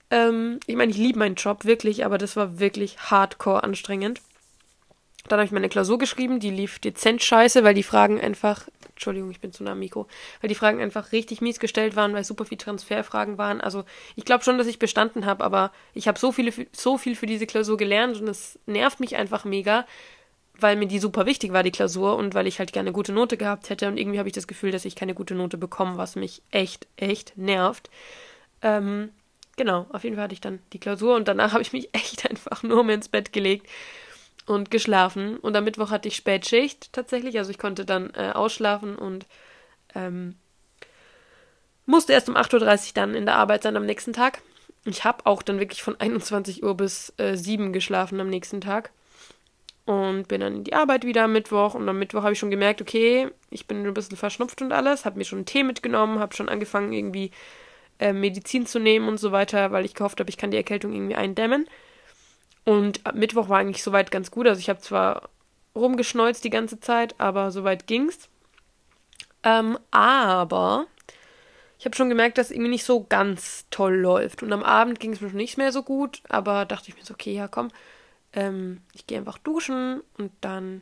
Ähm, 0.10 0.60
ich 0.68 0.75
meine, 0.75 0.92
ich 0.92 0.98
liebe 0.98 1.20
meinen 1.20 1.36
Job 1.36 1.66
wirklich, 1.66 2.06
aber 2.06 2.18
das 2.18 2.36
war 2.36 2.60
wirklich 2.60 2.98
hardcore 3.00 3.63
anstrengend. 3.63 4.22
Dann 5.27 5.39
habe 5.39 5.46
ich 5.46 5.51
meine 5.51 5.69
Klausur 5.69 5.98
geschrieben, 5.98 6.39
die 6.39 6.50
lief 6.50 6.79
dezent 6.79 7.22
scheiße, 7.22 7.63
weil 7.63 7.74
die 7.74 7.84
Fragen 7.84 8.19
einfach 8.19 8.67
Entschuldigung, 8.98 9.29
ich 9.29 9.39
bin 9.39 9.53
zu 9.53 9.63
nah 9.63 9.74
am 9.74 9.79
Mikro, 9.79 10.07
weil 10.41 10.48
die 10.48 10.55
Fragen 10.55 10.81
einfach 10.81 11.12
richtig 11.12 11.39
mies 11.39 11.60
gestellt 11.60 11.96
waren, 11.96 12.13
weil 12.13 12.24
super 12.24 12.46
viele 12.46 12.57
Transferfragen 12.57 13.38
waren. 13.38 13.62
Also 13.62 13.86
ich 14.15 14.25
glaube 14.25 14.43
schon, 14.43 14.57
dass 14.57 14.65
ich 14.65 14.79
bestanden 14.79 15.27
habe, 15.27 15.43
aber 15.43 15.72
ich 15.93 16.07
habe 16.07 16.17
so, 16.17 16.34
so 16.72 16.98
viel 16.98 17.15
für 17.15 17.27
diese 17.27 17.46
Klausur 17.46 17.77
gelernt 17.77 18.19
und 18.19 18.27
es 18.27 18.57
nervt 18.65 19.00
mich 19.00 19.15
einfach 19.15 19.46
mega, 19.46 19.86
weil 20.60 20.77
mir 20.77 20.88
die 20.88 20.98
super 20.98 21.27
wichtig 21.27 21.53
war, 21.53 21.62
die 21.62 21.72
Klausur, 21.72 22.15
und 22.15 22.34
weil 22.34 22.48
ich 22.48 22.57
halt 22.57 22.74
gerne 22.74 22.88
eine 22.88 22.96
gute 22.96 23.13
Note 23.13 23.38
gehabt 23.38 23.69
hätte. 23.69 23.88
Und 23.88 23.98
irgendwie 23.98 24.17
habe 24.17 24.29
ich 24.29 24.34
das 24.34 24.48
Gefühl, 24.48 24.72
dass 24.72 24.86
ich 24.86 24.96
keine 24.96 25.13
gute 25.13 25.36
Note 25.36 25.60
bekomme, 25.60 25.98
was 25.98 26.15
mich 26.15 26.41
echt, 26.50 26.88
echt 26.96 27.38
nervt. 27.38 27.91
Ähm, 28.63 29.10
genau, 29.57 29.86
auf 29.91 30.03
jeden 30.03 30.15
Fall 30.15 30.24
hatte 30.24 30.34
ich 30.34 30.41
dann 30.41 30.57
die 30.74 30.79
Klausur 30.79 31.15
und 31.15 31.27
danach 31.27 31.53
habe 31.53 31.62
ich 31.62 31.72
mich 31.72 31.89
echt 31.93 32.27
einfach 32.27 32.63
nur 32.63 32.84
mehr 32.84 32.96
ins 32.96 33.10
Bett 33.10 33.31
gelegt 33.31 33.67
und 34.48 34.72
geschlafen. 34.72 35.38
Und 35.38 35.56
am 35.56 35.66
Mittwoch 35.66 35.92
hatte 35.92 36.08
ich 36.08 36.16
Spätschicht 36.16 36.92
tatsächlich. 36.94 37.38
Also 37.38 37.51
ich 37.51 37.60
konnte 37.60 37.86
dann 37.86 38.12
äh, 38.16 38.32
ausschlafen 38.34 38.96
und 38.96 39.27
ähm, 39.94 40.36
musste 41.86 42.13
erst 42.13 42.30
um 42.30 42.36
8.30 42.36 42.88
Uhr 42.88 42.94
dann 42.96 43.13
in 43.13 43.25
der 43.25 43.36
Arbeit 43.36 43.63
sein 43.63 43.77
am 43.77 43.86
nächsten 43.86 44.13
Tag. 44.13 44.42
Ich 44.86 45.04
habe 45.04 45.25
auch 45.25 45.42
dann 45.44 45.60
wirklich 45.60 45.84
von 45.84 45.96
21 46.00 46.63
Uhr 46.63 46.75
bis 46.75 47.13
äh, 47.18 47.36
7 47.36 47.74
geschlafen 47.74 48.20
am 48.20 48.30
nächsten 48.30 48.62
Tag. 48.62 48.92
Und 49.86 50.27
bin 50.27 50.42
dann 50.42 50.56
in 50.58 50.63
die 50.66 50.74
Arbeit 50.74 51.06
wieder 51.06 51.25
am 51.25 51.34
Mittwoch. 51.34 51.75
Und 51.75 51.88
am 51.88 52.00
Mittwoch 52.00 52.24
habe 52.24 52.34
ich 52.34 52.39
schon 52.39 52.51
gemerkt, 52.51 52.82
okay, 52.82 53.30
ich 53.50 53.68
bin 53.68 53.86
ein 53.86 53.94
bisschen 53.94 54.18
verschnupft 54.18 54.62
und 54.62 54.72
alles. 54.72 55.06
Habe 55.06 55.18
mir 55.18 55.25
schon 55.25 55.39
einen 55.39 55.46
Tee 55.46 55.63
mitgenommen, 55.63 56.20
habe 56.20 56.36
schon 56.36 56.50
angefangen, 56.50 56.92
irgendwie 56.92 57.32
äh, 58.00 58.13
Medizin 58.13 58.66
zu 58.66 58.80
nehmen 58.80 59.08
und 59.08 59.18
so 59.18 59.32
weiter, 59.32 59.72
weil 59.72 59.86
ich 59.86 59.94
gehofft 59.94 60.20
habe, 60.20 60.30
ich 60.30 60.38
kann 60.38 60.51
die 60.51 60.58
Erkältung 60.58 60.94
irgendwie 60.94 61.16
eindämmen. 61.16 61.68
Und 62.68 63.00
Mittwoch 63.14 63.48
war 63.48 63.60
eigentlich 63.60 63.82
soweit 63.82 64.12
ganz 64.12 64.30
gut. 64.30 64.46
Also 64.46 64.60
ich 64.60 64.68
habe 64.68 64.82
zwar 64.82 65.30
rumgeschneuzt 65.74 66.44
die 66.44 66.50
ganze 66.50 66.82
Zeit, 66.82 67.16
aber 67.18 67.50
soweit 67.50 67.88
ging's. 67.88 68.28
Ähm, 69.42 69.80
aber 69.90 70.86
ich 71.80 71.86
habe 71.86 71.96
schon 71.96 72.10
gemerkt, 72.10 72.38
dass 72.38 72.48
es 72.48 72.52
irgendwie 72.52 72.72
nicht 72.72 72.84
so 72.84 73.06
ganz 73.08 73.68
toll 73.72 73.96
läuft. 73.96 74.44
Und 74.44 74.52
am 74.52 74.64
Abend 74.64 75.00
ging 75.00 75.14
es 75.14 75.22
mir 75.22 75.30
schon 75.30 75.38
nicht 75.38 75.58
mehr 75.58 75.72
so 75.72 75.82
gut, 75.82 76.22
aber 76.28 76.66
dachte 76.66 76.90
ich 76.90 76.98
mir 76.98 77.06
so, 77.06 77.14
okay, 77.14 77.34
ja 77.34 77.48
komm, 77.48 77.70
ähm, 78.34 78.82
ich 78.94 79.08
gehe 79.08 79.18
einfach 79.18 79.38
duschen 79.38 80.02
und 80.18 80.34
dann 80.42 80.82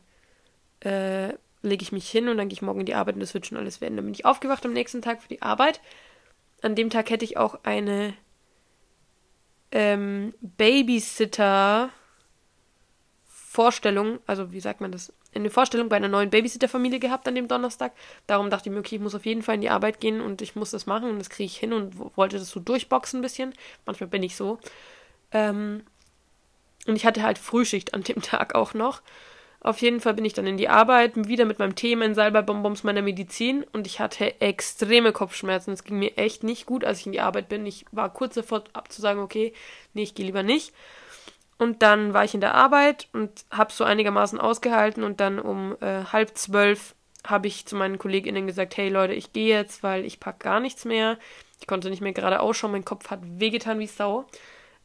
äh, 0.80 1.34
lege 1.62 1.82
ich 1.82 1.92
mich 1.92 2.10
hin 2.10 2.26
und 2.26 2.36
dann 2.36 2.48
gehe 2.48 2.54
ich 2.54 2.62
morgen 2.62 2.80
in 2.80 2.86
die 2.86 2.96
Arbeit 2.96 3.14
und 3.14 3.20
das 3.20 3.32
wird 3.32 3.46
schon 3.46 3.58
alles 3.58 3.80
werden. 3.80 3.94
Dann 3.94 4.06
bin 4.06 4.14
ich 4.14 4.24
aufgewacht 4.24 4.66
am 4.66 4.72
nächsten 4.72 5.02
Tag 5.02 5.22
für 5.22 5.28
die 5.28 5.42
Arbeit. 5.42 5.80
An 6.62 6.74
dem 6.74 6.90
Tag 6.90 7.10
hätte 7.10 7.24
ich 7.24 7.36
auch 7.36 7.60
eine 7.62 8.12
ähm, 9.72 10.34
Babysitter 10.40 11.90
Vorstellung, 13.56 14.18
also 14.26 14.52
wie 14.52 14.60
sagt 14.60 14.82
man 14.82 14.92
das, 14.92 15.12
eine 15.34 15.50
Vorstellung 15.50 15.88
bei 15.88 15.96
einer 15.96 16.08
neuen 16.08 16.30
Babysitter-Familie 16.30 16.98
gehabt 16.98 17.26
an 17.26 17.34
dem 17.34 17.48
Donnerstag. 17.48 17.92
Darum 18.26 18.50
dachte 18.50 18.68
ich 18.68 18.74
mir, 18.74 18.80
okay, 18.80 18.96
ich 18.96 19.00
muss 19.00 19.14
auf 19.14 19.24
jeden 19.24 19.42
Fall 19.42 19.54
in 19.54 19.60
die 19.62 19.70
Arbeit 19.70 20.00
gehen 20.00 20.20
und 20.20 20.42
ich 20.42 20.56
muss 20.56 20.70
das 20.72 20.86
machen 20.86 21.10
und 21.10 21.18
das 21.18 21.30
kriege 21.30 21.46
ich 21.46 21.56
hin 21.56 21.72
und 21.72 21.98
wollte 22.16 22.38
das 22.38 22.50
so 22.50 22.60
durchboxen 22.60 23.20
ein 23.20 23.22
bisschen. 23.22 23.54
Manchmal 23.86 24.08
bin 24.08 24.22
ich 24.22 24.36
so. 24.36 24.58
Ähm, 25.32 25.84
und 26.86 26.96
ich 26.96 27.06
hatte 27.06 27.22
halt 27.22 27.38
Frühschicht 27.38 27.94
an 27.94 28.02
dem 28.02 28.20
Tag 28.22 28.54
auch 28.54 28.74
noch. 28.74 29.00
Auf 29.60 29.80
jeden 29.80 30.00
Fall 30.00 30.14
bin 30.14 30.24
ich 30.24 30.32
dann 30.32 30.46
in 30.46 30.56
die 30.56 30.68
Arbeit, 30.68 31.12
wieder 31.28 31.44
mit 31.44 31.58
meinem 31.58 31.74
Tee, 31.74 31.96
meinen 31.96 32.14
Salbeibonbons, 32.14 32.84
meiner 32.84 33.02
Medizin 33.02 33.64
und 33.72 33.86
ich 33.86 34.00
hatte 34.00 34.40
extreme 34.40 35.12
Kopfschmerzen. 35.12 35.72
Es 35.72 35.84
ging 35.84 35.98
mir 35.98 36.16
echt 36.18 36.44
nicht 36.44 36.66
gut, 36.66 36.84
als 36.84 37.00
ich 37.00 37.06
in 37.06 37.12
die 37.12 37.20
Arbeit 37.20 37.48
bin. 37.48 37.66
Ich 37.66 37.84
war 37.90 38.12
kurz 38.12 38.34
davor 38.34 38.64
abzusagen, 38.74 39.22
okay, 39.22 39.52
nee, 39.94 40.02
ich 40.02 40.14
gehe 40.14 40.26
lieber 40.26 40.42
nicht. 40.42 40.72
Und 41.58 41.82
dann 41.82 42.12
war 42.12 42.24
ich 42.24 42.34
in 42.34 42.40
der 42.40 42.54
Arbeit 42.54 43.08
und 43.12 43.30
habe 43.50 43.72
so 43.72 43.84
einigermaßen 43.84 44.38
ausgehalten 44.38 45.02
und 45.02 45.20
dann 45.20 45.38
um 45.38 45.76
äh, 45.80 46.04
halb 46.04 46.36
zwölf 46.36 46.94
habe 47.24 47.48
ich 47.48 47.66
zu 47.66 47.76
meinen 47.76 47.98
KollegInnen 47.98 48.46
gesagt, 48.46 48.76
hey 48.76 48.88
Leute, 48.88 49.14
ich 49.14 49.32
gehe 49.32 49.56
jetzt, 49.56 49.82
weil 49.82 50.04
ich 50.04 50.20
pack 50.20 50.40
gar 50.40 50.60
nichts 50.60 50.84
mehr. 50.84 51.18
Ich 51.60 51.66
konnte 51.66 51.90
nicht 51.90 52.02
mehr 52.02 52.12
gerade 52.12 52.40
ausschauen, 52.40 52.72
mein 52.72 52.84
Kopf 52.84 53.10
hat 53.10 53.20
wehgetan 53.22 53.78
wie 53.78 53.86
Sau. 53.86 54.26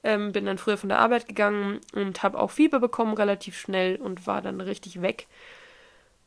Ähm, 0.03 0.31
bin 0.31 0.45
dann 0.45 0.57
früher 0.57 0.77
von 0.77 0.89
der 0.89 0.99
Arbeit 0.99 1.27
gegangen 1.27 1.79
und 1.93 2.23
habe 2.23 2.39
auch 2.39 2.51
Fieber 2.51 2.79
bekommen 2.79 3.13
relativ 3.13 3.57
schnell 3.57 3.97
und 3.97 4.25
war 4.25 4.41
dann 4.41 4.59
richtig 4.59 5.01
weg. 5.01 5.27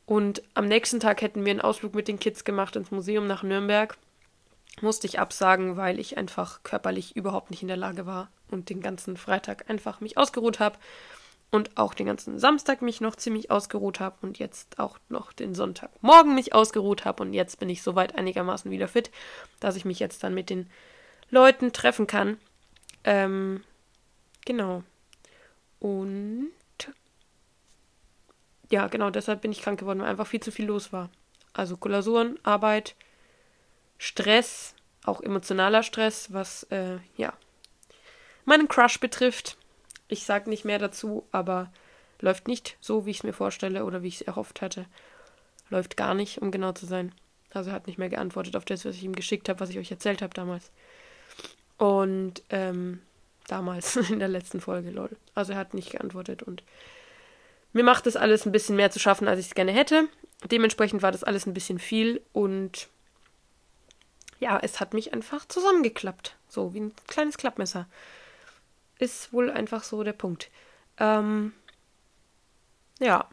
Und 0.05 0.43
am 0.53 0.65
nächsten 0.65 0.99
Tag 0.99 1.21
hätten 1.21 1.43
wir 1.43 1.51
einen 1.51 1.61
Ausflug 1.61 1.95
mit 1.95 2.07
den 2.07 2.19
Kids 2.19 2.43
gemacht 2.43 2.75
ins 2.75 2.91
Museum 2.91 3.27
nach 3.27 3.43
Nürnberg. 3.43 3.97
Musste 4.81 5.07
ich 5.07 5.19
absagen, 5.19 5.77
weil 5.77 5.99
ich 5.99 6.17
einfach 6.17 6.61
körperlich 6.63 7.15
überhaupt 7.15 7.49
nicht 7.49 7.61
in 7.61 7.67
der 7.67 7.77
Lage 7.77 8.05
war 8.05 8.29
und 8.51 8.69
den 8.69 8.81
ganzen 8.81 9.17
Freitag 9.17 9.69
einfach 9.69 10.01
mich 10.01 10.17
ausgeruht 10.17 10.59
habe 10.59 10.77
und 11.51 11.77
auch 11.77 11.93
den 11.93 12.05
ganzen 12.05 12.37
Samstag 12.37 12.81
mich 12.81 13.01
noch 13.01 13.15
ziemlich 13.15 13.49
ausgeruht 13.49 13.99
habe 13.99 14.17
und 14.21 14.37
jetzt 14.37 14.79
auch 14.79 14.99
noch 15.09 15.31
den 15.31 15.55
Sonntagmorgen 15.55 16.35
mich 16.35 16.53
ausgeruht 16.53 17.05
habe 17.05 17.23
und 17.23 17.33
jetzt 17.33 17.59
bin 17.59 17.69
ich 17.69 17.81
soweit 17.81 18.15
einigermaßen 18.15 18.69
wieder 18.69 18.87
fit, 18.87 19.09
dass 19.59 19.75
ich 19.75 19.85
mich 19.85 19.99
jetzt 19.99 20.23
dann 20.23 20.33
mit 20.33 20.49
den 20.49 20.69
Leuten 21.29 21.71
treffen 21.71 22.07
kann. 22.07 22.37
Ähm, 23.05 23.63
genau. 24.45 24.83
Und 25.79 26.51
ja, 28.71 28.87
genau, 28.87 29.11
deshalb 29.11 29.41
bin 29.41 29.51
ich 29.51 29.61
krank 29.61 29.79
geworden, 29.79 30.01
weil 30.01 30.09
einfach 30.09 30.27
viel 30.27 30.41
zu 30.41 30.51
viel 30.51 30.65
los 30.65 30.91
war. 30.91 31.09
Also 31.53 31.77
Kolasuren, 31.77 32.39
Arbeit, 32.43 32.95
Stress, 33.97 34.73
auch 35.05 35.21
emotionaler 35.21 35.83
Stress, 35.83 36.33
was 36.33 36.63
äh, 36.63 36.97
ja 37.15 37.33
meinen 38.45 38.67
Crush 38.67 38.99
betrifft. 38.99 39.57
Ich 40.07 40.25
sage 40.25 40.49
nicht 40.49 40.65
mehr 40.65 40.79
dazu, 40.79 41.27
aber 41.31 41.71
läuft 42.19 42.47
nicht 42.47 42.77
so, 42.79 43.05
wie 43.05 43.11
ich 43.11 43.17
es 43.17 43.23
mir 43.23 43.33
vorstelle 43.33 43.85
oder 43.85 44.03
wie 44.03 44.07
ich 44.07 44.21
es 44.21 44.27
erhofft 44.27 44.61
hatte. 44.61 44.85
Läuft 45.69 45.97
gar 45.97 46.13
nicht, 46.13 46.41
um 46.41 46.51
genau 46.51 46.71
zu 46.71 46.85
sein. 46.85 47.13
Also 47.53 47.69
er 47.69 47.75
hat 47.75 47.87
nicht 47.87 47.97
mehr 47.97 48.09
geantwortet 48.09 48.55
auf 48.55 48.65
das, 48.65 48.85
was 48.85 48.95
ich 48.95 49.03
ihm 49.03 49.15
geschickt 49.15 49.49
habe, 49.49 49.59
was 49.59 49.69
ich 49.69 49.79
euch 49.79 49.91
erzählt 49.91 50.21
habe 50.21 50.33
damals. 50.33 50.71
Und 51.77 52.43
ähm, 52.49 53.01
damals 53.47 53.95
in 54.09 54.19
der 54.19 54.27
letzten 54.27 54.61
Folge, 54.61 54.91
lol. 54.91 55.09
Also 55.33 55.53
er 55.53 55.59
hat 55.59 55.73
nicht 55.73 55.91
geantwortet 55.91 56.43
und 56.43 56.63
mir 57.73 57.83
macht 57.83 58.05
das 58.05 58.15
alles 58.15 58.45
ein 58.45 58.53
bisschen 58.53 58.77
mehr 58.77 58.91
zu 58.91 58.99
schaffen, 58.99 59.27
als 59.27 59.39
ich 59.39 59.47
es 59.47 59.55
gerne 59.55 59.73
hätte. 59.73 60.07
Dementsprechend 60.49 61.01
war 61.01 61.11
das 61.11 61.23
alles 61.23 61.45
ein 61.45 61.53
bisschen 61.53 61.79
viel 61.79 62.21
und 62.31 62.87
ja, 64.39 64.59
es 64.61 64.79
hat 64.79 64.93
mich 64.93 65.13
einfach 65.13 65.45
zusammengeklappt. 65.45 66.35
So 66.47 66.73
wie 66.73 66.79
ein 66.79 66.93
kleines 67.07 67.37
Klappmesser 67.37 67.87
ist 68.99 69.33
wohl 69.33 69.51
einfach 69.51 69.83
so 69.83 70.03
der 70.03 70.13
Punkt. 70.13 70.49
Ähm, 70.99 71.53
ja. 72.99 73.27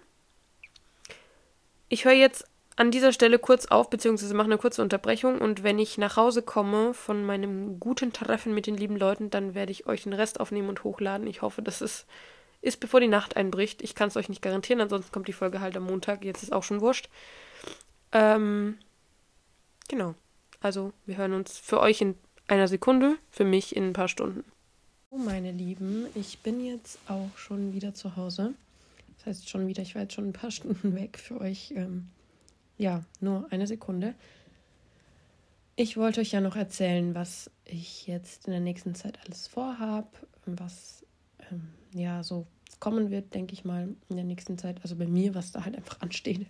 Ich 1.89 2.05
höre 2.05 2.13
jetzt 2.13 2.47
an 2.77 2.91
dieser 2.91 3.13
Stelle 3.13 3.39
kurz 3.39 3.67
auf, 3.67 3.91
beziehungsweise 3.91 4.35
mache 4.35 4.47
eine 4.47 4.59
kurze 4.59 4.83
Unterbrechung 4.83 5.41
und 5.41 5.63
wenn 5.63 5.79
ich 5.79 5.99
nach 5.99 6.17
Hause 6.17 6.43
komme 6.43 6.95
von 6.95 7.25
meinem 7.25 7.79
guten 7.79 8.13
Treffen 8.13 8.55
mit 8.55 8.67
den 8.67 8.77
lieben 8.77 8.97
Leuten, 8.97 9.31
dann 9.31 9.55
werde 9.55 9.73
ich 9.73 9.87
euch 9.87 10.05
den 10.05 10.15
Rest 10.15 10.41
aufnehmen 10.41 10.69
und 10.69 10.85
hochladen. 10.85 11.27
Ich 11.27 11.43
hoffe, 11.43 11.63
dass 11.63 11.81
es 11.81 12.07
ist, 12.63 12.81
bevor 12.81 13.01
die 13.01 13.09
Nacht 13.09 13.37
einbricht. 13.37 13.83
Ich 13.83 13.95
kann 13.95 14.09
es 14.09 14.17
euch 14.17 14.29
nicht 14.29 14.41
garantieren, 14.41 14.81
ansonsten 14.81 15.13
kommt 15.13 15.29
die 15.29 15.33
Folge 15.33 15.61
halt 15.61 15.77
am 15.77 15.85
Montag. 15.85 16.25
Jetzt 16.25 16.43
ist 16.43 16.53
auch 16.53 16.63
schon 16.63 16.81
wurscht. 16.81 17.09
Ähm, 18.13 18.79
genau. 19.89 20.15
Also, 20.61 20.93
wir 21.05 21.17
hören 21.17 21.33
uns 21.33 21.59
für 21.59 21.81
euch 21.81 22.01
in 22.01 22.15
einer 22.47 22.69
Sekunde, 22.69 23.17
für 23.31 23.45
mich 23.45 23.75
in 23.75 23.89
ein 23.89 23.93
paar 23.93 24.09
Stunden. 24.09 24.45
Oh, 25.11 25.19
meine 25.19 25.51
Lieben, 25.51 26.07
ich 26.15 26.39
bin 26.39 26.65
jetzt 26.65 26.99
auch 27.09 27.37
schon 27.37 27.75
wieder 27.75 27.95
zu 27.95 28.17
Hause. 28.17 28.55
Das 29.19 29.27
heißt 29.27 29.49
schon 29.49 29.67
wieder, 29.67 29.83
ich 29.83 29.95
war 29.95 30.03
jetzt 30.03 30.15
schon 30.15 30.29
ein 30.29 30.33
paar 30.33 30.51
Stunden 30.53 30.95
weg 30.95 31.19
für 31.19 31.41
euch. 31.41 31.73
Ähm, 31.77 32.09
ja, 32.79 33.05
nur 33.21 33.47
eine 33.51 33.67
Sekunde. 33.67 34.15
Ich 35.77 35.97
wollte 35.97 36.21
euch 36.21 36.33
ja 36.33 36.41
noch 36.41 36.57
erzählen, 36.57 37.15
was 37.15 37.51
ich 37.65 38.07
jetzt 38.07 38.47
in 38.47 38.53
der 38.53 38.61
nächsten 38.61 38.95
Zeit 38.95 39.19
alles 39.25 39.47
vorhabe, 39.47 40.09
was 40.45 41.05
ähm, 41.51 41.69
ja 41.93 42.23
so 42.23 42.47
kommen 42.79 43.11
wird, 43.11 43.33
denke 43.35 43.53
ich 43.55 43.65
mal, 43.65 43.95
in 44.09 44.17
der 44.17 44.25
nächsten 44.25 44.59
Zeit. 44.59 44.81
Also 44.83 44.97
bei 44.97 45.07
mir, 45.07 45.35
was 45.35 45.53
da 45.53 45.65
halt 45.65 45.77
einfach 45.77 46.01
ansteht, 46.01 46.47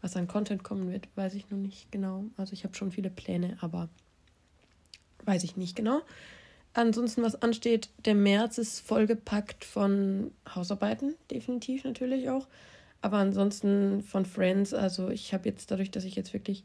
was 0.00 0.16
an 0.16 0.26
Content 0.26 0.64
kommen 0.64 0.90
wird, 0.90 1.08
weiß 1.14 1.34
ich 1.34 1.48
noch 1.50 1.58
nicht 1.58 1.90
genau. 1.92 2.24
Also 2.36 2.52
ich 2.52 2.64
habe 2.64 2.74
schon 2.74 2.90
viele 2.90 3.10
Pläne, 3.10 3.56
aber 3.60 3.88
weiß 5.24 5.44
ich 5.44 5.56
nicht 5.56 5.76
genau 5.76 6.02
ansonsten 6.76 7.22
was 7.22 7.42
ansteht, 7.42 7.88
der 8.04 8.14
März 8.14 8.58
ist 8.58 8.80
vollgepackt 8.80 9.64
von 9.64 10.30
Hausarbeiten, 10.54 11.14
definitiv 11.30 11.84
natürlich 11.84 12.28
auch. 12.28 12.46
Aber 13.02 13.18
ansonsten 13.18 14.02
von 14.02 14.24
Friends, 14.24 14.74
also 14.74 15.10
ich 15.10 15.32
habe 15.32 15.48
jetzt 15.48 15.70
dadurch, 15.70 15.90
dass 15.90 16.04
ich 16.04 16.16
jetzt 16.16 16.32
wirklich 16.32 16.64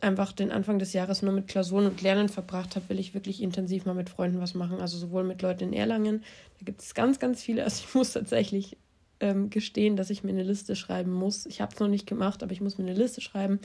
einfach 0.00 0.32
den 0.32 0.50
Anfang 0.50 0.78
des 0.78 0.92
Jahres 0.92 1.22
nur 1.22 1.32
mit 1.32 1.48
Klausuren 1.48 1.86
und 1.86 2.02
Lernen 2.02 2.28
verbracht 2.28 2.76
habe, 2.76 2.88
will 2.88 2.98
ich 2.98 3.14
wirklich 3.14 3.42
intensiv 3.42 3.86
mal 3.86 3.94
mit 3.94 4.10
Freunden 4.10 4.40
was 4.40 4.54
machen. 4.54 4.80
Also 4.80 4.98
sowohl 4.98 5.24
mit 5.24 5.40
Leuten 5.42 5.64
in 5.64 5.72
Erlangen, 5.72 6.22
da 6.58 6.64
gibt 6.64 6.82
es 6.82 6.94
ganz, 6.94 7.18
ganz 7.18 7.42
viele. 7.42 7.64
Also 7.64 7.84
ich 7.86 7.94
muss 7.94 8.12
tatsächlich 8.12 8.76
ähm, 9.20 9.50
gestehen, 9.50 9.96
dass 9.96 10.10
ich 10.10 10.24
mir 10.24 10.30
eine 10.30 10.42
Liste 10.42 10.76
schreiben 10.76 11.12
muss. 11.12 11.46
Ich 11.46 11.60
habe 11.60 11.72
es 11.72 11.80
noch 11.80 11.88
nicht 11.88 12.06
gemacht, 12.06 12.42
aber 12.42 12.52
ich 12.52 12.60
muss 12.60 12.78
mir 12.78 12.84
eine 12.84 12.98
Liste 12.98 13.20
schreiben 13.20 13.60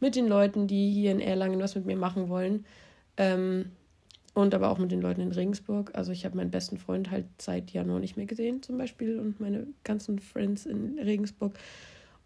mit 0.00 0.16
den 0.16 0.26
Leuten, 0.26 0.66
die 0.66 0.90
hier 0.90 1.12
in 1.12 1.20
Erlangen 1.20 1.60
was 1.60 1.74
mit 1.74 1.86
mir 1.86 1.96
machen 1.96 2.28
wollen. 2.28 2.64
Ähm, 3.16 3.70
und 4.34 4.52
aber 4.54 4.70
auch 4.70 4.78
mit 4.78 4.90
den 4.92 5.00
Leuten 5.00 5.20
in 5.20 5.32
Regensburg. 5.32 5.92
Also 5.94 6.12
ich 6.12 6.24
habe 6.24 6.36
meinen 6.36 6.50
besten 6.50 6.78
Freund 6.78 7.10
halt 7.10 7.26
seit 7.40 7.70
Januar 7.70 8.00
nicht 8.00 8.16
mehr 8.16 8.26
gesehen 8.26 8.62
zum 8.62 8.76
Beispiel 8.76 9.18
und 9.18 9.40
meine 9.40 9.66
ganzen 9.84 10.18
Friends 10.18 10.66
in 10.66 10.98
Regensburg 10.98 11.56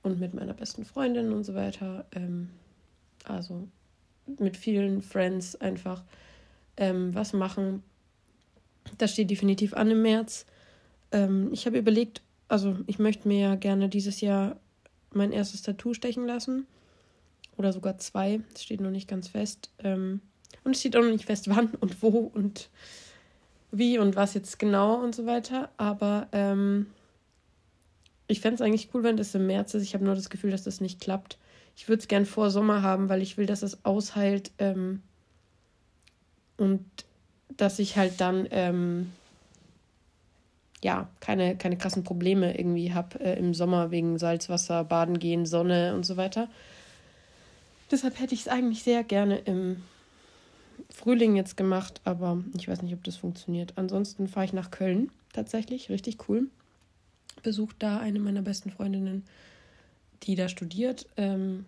und 0.02 0.18
mit 0.18 0.34
meiner 0.34 0.54
besten 0.54 0.84
Freundin 0.84 1.32
und 1.32 1.44
so 1.44 1.54
weiter. 1.54 2.06
Ähm, 2.12 2.48
also 3.24 3.68
mit 4.38 4.56
vielen 4.56 5.02
Friends 5.02 5.54
einfach 5.56 6.02
ähm, 6.78 7.14
was 7.14 7.32
machen. 7.34 7.82
Das 8.96 9.12
steht 9.12 9.30
definitiv 9.30 9.74
an 9.74 9.90
im 9.90 10.02
März. 10.02 10.46
Ähm, 11.12 11.50
ich 11.52 11.66
habe 11.66 11.78
überlegt, 11.78 12.22
also 12.48 12.76
ich 12.86 12.98
möchte 12.98 13.28
mir 13.28 13.40
ja 13.40 13.54
gerne 13.54 13.90
dieses 13.90 14.20
Jahr 14.22 14.56
mein 15.12 15.32
erstes 15.32 15.62
Tattoo 15.62 15.92
stechen 15.92 16.26
lassen. 16.26 16.66
Oder 17.58 17.72
sogar 17.72 17.98
zwei. 17.98 18.40
Das 18.52 18.62
steht 18.62 18.80
noch 18.80 18.90
nicht 18.90 19.08
ganz 19.08 19.28
fest. 19.28 19.70
Ähm, 19.80 20.20
und 20.64 20.72
es 20.72 20.80
steht 20.80 20.96
auch 20.96 21.02
noch 21.02 21.10
nicht 21.10 21.24
fest, 21.24 21.48
wann 21.48 21.68
und 21.80 22.02
wo 22.02 22.30
und 22.34 22.68
wie 23.70 23.98
und 23.98 24.16
was 24.16 24.34
jetzt 24.34 24.58
genau 24.58 24.94
und 25.02 25.14
so 25.14 25.26
weiter. 25.26 25.70
Aber 25.76 26.28
ähm, 26.32 26.86
ich 28.26 28.40
fände 28.40 28.56
es 28.56 28.60
eigentlich 28.60 28.88
cool, 28.94 29.02
wenn 29.02 29.16
das 29.16 29.34
im 29.34 29.46
März 29.46 29.74
ist. 29.74 29.82
Ich 29.82 29.94
habe 29.94 30.04
nur 30.04 30.14
das 30.14 30.30
Gefühl, 30.30 30.50
dass 30.50 30.64
das 30.64 30.80
nicht 30.80 31.00
klappt. 31.00 31.38
Ich 31.76 31.88
würde 31.88 32.00
es 32.00 32.08
gern 32.08 32.26
vor 32.26 32.50
Sommer 32.50 32.82
haben, 32.82 33.08
weil 33.08 33.22
ich 33.22 33.36
will, 33.36 33.46
dass 33.46 33.62
es 33.62 33.84
ausheilt 33.84 34.50
ähm, 34.58 35.02
und 36.56 36.84
dass 37.56 37.78
ich 37.78 37.96
halt 37.96 38.20
dann 38.20 38.46
ähm, 38.50 39.12
ja 40.82 41.08
keine, 41.20 41.56
keine 41.56 41.78
krassen 41.78 42.04
Probleme 42.04 42.58
irgendwie 42.58 42.92
habe 42.92 43.20
äh, 43.20 43.38
im 43.38 43.54
Sommer 43.54 43.90
wegen 43.90 44.18
Salzwasser, 44.18 44.84
Baden 44.84 45.18
gehen, 45.18 45.46
Sonne 45.46 45.94
und 45.94 46.04
so 46.04 46.16
weiter. 46.16 46.48
Deshalb 47.90 48.20
hätte 48.20 48.34
ich 48.34 48.42
es 48.42 48.48
eigentlich 48.48 48.82
sehr 48.82 49.02
gerne 49.02 49.38
im 49.38 49.82
Frühling 50.90 51.36
jetzt 51.36 51.56
gemacht, 51.56 52.00
aber 52.04 52.42
ich 52.56 52.68
weiß 52.68 52.82
nicht, 52.82 52.94
ob 52.94 53.04
das 53.04 53.16
funktioniert. 53.16 53.72
Ansonsten 53.76 54.28
fahre 54.28 54.46
ich 54.46 54.52
nach 54.52 54.70
Köln 54.70 55.10
tatsächlich, 55.32 55.90
richtig 55.90 56.28
cool. 56.28 56.48
Besucht 57.42 57.76
da 57.78 57.98
eine 57.98 58.18
meiner 58.18 58.42
besten 58.42 58.70
Freundinnen, 58.70 59.24
die 60.24 60.34
da 60.34 60.48
studiert. 60.48 61.06
Ähm, 61.16 61.66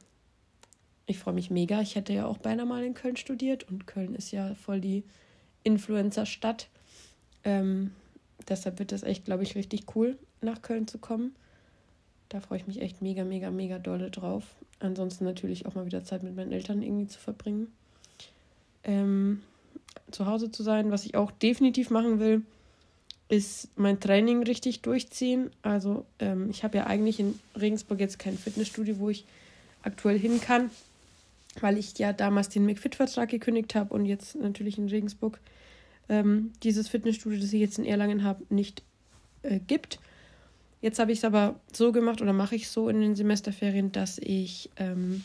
ich 1.06 1.18
freue 1.18 1.34
mich 1.34 1.50
mega. 1.50 1.80
Ich 1.80 1.94
hätte 1.94 2.12
ja 2.12 2.26
auch 2.26 2.38
beinahe 2.38 2.66
mal 2.66 2.84
in 2.84 2.94
Köln 2.94 3.16
studiert 3.16 3.68
und 3.68 3.86
Köln 3.86 4.14
ist 4.14 4.30
ja 4.30 4.54
voll 4.54 4.80
die 4.80 5.04
Influencer-Stadt. 5.64 6.68
Ähm, 7.44 7.92
deshalb 8.48 8.78
wird 8.78 8.92
das 8.92 9.02
echt, 9.02 9.24
glaube 9.24 9.42
ich, 9.42 9.54
richtig 9.54 9.94
cool, 9.94 10.18
nach 10.40 10.62
Köln 10.62 10.86
zu 10.86 10.98
kommen. 10.98 11.34
Da 12.28 12.40
freue 12.40 12.58
ich 12.58 12.66
mich 12.66 12.80
echt 12.80 13.02
mega, 13.02 13.24
mega, 13.24 13.50
mega 13.50 13.78
dolle 13.78 14.10
drauf. 14.10 14.44
Ansonsten 14.78 15.24
natürlich 15.24 15.66
auch 15.66 15.74
mal 15.74 15.84
wieder 15.84 16.04
Zeit 16.04 16.22
mit 16.22 16.36
meinen 16.36 16.52
Eltern 16.52 16.80
irgendwie 16.80 17.08
zu 17.08 17.18
verbringen. 17.18 17.72
Ähm, 18.84 19.42
zu 20.10 20.26
Hause 20.26 20.50
zu 20.50 20.62
sein. 20.62 20.90
Was 20.90 21.04
ich 21.04 21.14
auch 21.14 21.30
definitiv 21.30 21.90
machen 21.90 22.18
will, 22.18 22.42
ist 23.28 23.68
mein 23.76 24.00
Training 24.00 24.42
richtig 24.42 24.82
durchziehen. 24.82 25.50
Also 25.62 26.04
ähm, 26.18 26.50
ich 26.50 26.64
habe 26.64 26.78
ja 26.78 26.86
eigentlich 26.86 27.20
in 27.20 27.38
Regensburg 27.58 28.00
jetzt 28.00 28.18
kein 28.18 28.36
Fitnessstudio, 28.36 28.98
wo 28.98 29.08
ich 29.08 29.24
aktuell 29.82 30.18
hin 30.18 30.40
kann, 30.40 30.70
weil 31.60 31.78
ich 31.78 31.96
ja 31.98 32.12
damals 32.12 32.48
den 32.48 32.66
McFit-Vertrag 32.66 33.28
gekündigt 33.28 33.74
habe 33.74 33.94
und 33.94 34.04
jetzt 34.04 34.34
natürlich 34.34 34.78
in 34.78 34.88
Regensburg 34.88 35.38
ähm, 36.08 36.52
dieses 36.64 36.88
Fitnessstudio, 36.88 37.38
das 37.38 37.52
ich 37.52 37.60
jetzt 37.60 37.78
in 37.78 37.84
Erlangen 37.86 38.24
habe, 38.24 38.44
nicht 38.50 38.82
äh, 39.42 39.60
gibt. 39.60 40.00
Jetzt 40.82 40.98
habe 40.98 41.12
ich 41.12 41.18
es 41.18 41.24
aber 41.24 41.60
so 41.72 41.92
gemacht 41.92 42.20
oder 42.20 42.32
mache 42.32 42.56
ich 42.56 42.68
so 42.68 42.88
in 42.88 43.00
den 43.00 43.14
Semesterferien, 43.14 43.92
dass 43.92 44.18
ich 44.18 44.70
ähm, 44.76 45.22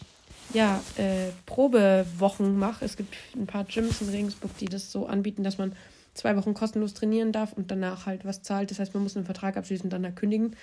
ja, 0.53 0.81
äh, 0.97 1.31
Probewochen 1.45 2.57
mache. 2.57 2.85
Es 2.85 2.97
gibt 2.97 3.13
ein 3.35 3.47
paar 3.47 3.63
Gyms 3.65 4.01
in 4.01 4.09
Regensburg, 4.09 4.57
die 4.57 4.65
das 4.65 4.91
so 4.91 5.05
anbieten, 5.05 5.43
dass 5.43 5.57
man 5.57 5.73
zwei 6.13 6.35
Wochen 6.37 6.53
kostenlos 6.53 6.93
trainieren 6.93 7.31
darf 7.31 7.53
und 7.53 7.71
danach 7.71 8.05
halt 8.05 8.25
was 8.25 8.41
zahlt. 8.41 8.71
Das 8.71 8.79
heißt, 8.79 8.93
man 8.93 9.03
muss 9.03 9.15
einen 9.15 9.25
Vertrag 9.25 9.57
abschließen 9.57 9.91
und 9.91 10.03
dann 10.03 10.15
kündigen, 10.15 10.55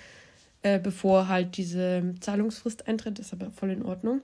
äh, 0.63 0.79
bevor 0.79 1.27
halt 1.27 1.57
diese 1.57 2.15
Zahlungsfrist 2.19 2.87
eintritt. 2.87 3.19
Das 3.19 3.27
ist 3.27 3.33
aber 3.33 3.51
voll 3.51 3.71
in 3.71 3.85
Ordnung. 3.85 4.21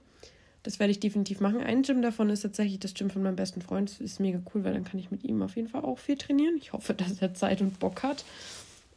Das 0.62 0.78
werde 0.78 0.90
ich 0.90 1.00
definitiv 1.00 1.40
machen. 1.40 1.60
Ein 1.60 1.82
Gym 1.82 2.02
davon 2.02 2.28
ist 2.28 2.42
tatsächlich 2.42 2.80
das 2.80 2.92
Gym 2.92 3.08
von 3.08 3.22
meinem 3.22 3.36
besten 3.36 3.62
Freund. 3.62 3.90
Das 3.90 4.00
ist 4.00 4.20
mega 4.20 4.40
cool, 4.54 4.62
weil 4.64 4.74
dann 4.74 4.84
kann 4.84 5.00
ich 5.00 5.10
mit 5.10 5.24
ihm 5.24 5.40
auf 5.42 5.56
jeden 5.56 5.68
Fall 5.68 5.82
auch 5.82 5.98
viel 5.98 6.16
trainieren. 6.16 6.56
Ich 6.58 6.72
hoffe, 6.72 6.92
dass 6.92 7.22
er 7.22 7.32
Zeit 7.32 7.62
und 7.62 7.78
Bock 7.78 8.02
hat. 8.02 8.24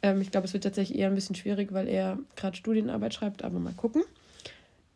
Ähm, 0.01 0.19
ich 0.19 0.31
glaube, 0.31 0.45
es 0.45 0.53
wird 0.53 0.63
tatsächlich 0.63 0.99
eher 0.99 1.07
ein 1.07 1.15
bisschen 1.15 1.35
schwierig, 1.35 1.71
weil 1.71 1.87
er 1.87 2.19
gerade 2.35 2.57
Studienarbeit 2.57 3.13
schreibt, 3.13 3.43
aber 3.43 3.59
mal 3.59 3.73
gucken. 3.73 4.03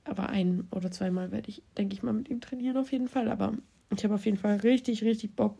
Aber 0.07 0.29
ein 0.29 0.67
oder 0.71 0.89
zweimal 0.89 1.31
werde 1.31 1.49
ich, 1.49 1.61
denke 1.77 1.93
ich 1.93 2.01
mal, 2.01 2.13
mit 2.13 2.29
ihm 2.29 2.41
trainieren 2.41 2.77
auf 2.77 2.91
jeden 2.91 3.07
Fall. 3.07 3.29
Aber 3.29 3.53
ich 3.95 4.03
habe 4.03 4.15
auf 4.15 4.25
jeden 4.25 4.37
Fall 4.37 4.57
richtig, 4.57 5.03
richtig 5.03 5.35
Bock 5.35 5.57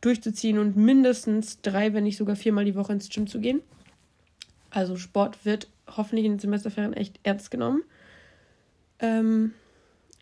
durchzuziehen 0.00 0.58
und 0.58 0.76
mindestens 0.76 1.60
drei, 1.60 1.92
wenn 1.92 2.04
nicht 2.04 2.16
sogar 2.16 2.36
viermal 2.36 2.64
die 2.64 2.74
Woche 2.74 2.92
ins 2.92 3.08
Gym 3.08 3.26
zu 3.26 3.40
gehen. 3.40 3.60
Also 4.70 4.96
Sport 4.96 5.44
wird 5.44 5.68
hoffentlich 5.86 6.26
in 6.26 6.32
den 6.32 6.38
Semesterferien 6.38 6.92
echt 6.92 7.20
ernst 7.22 7.50
genommen. 7.50 7.82
Ähm, 8.98 9.52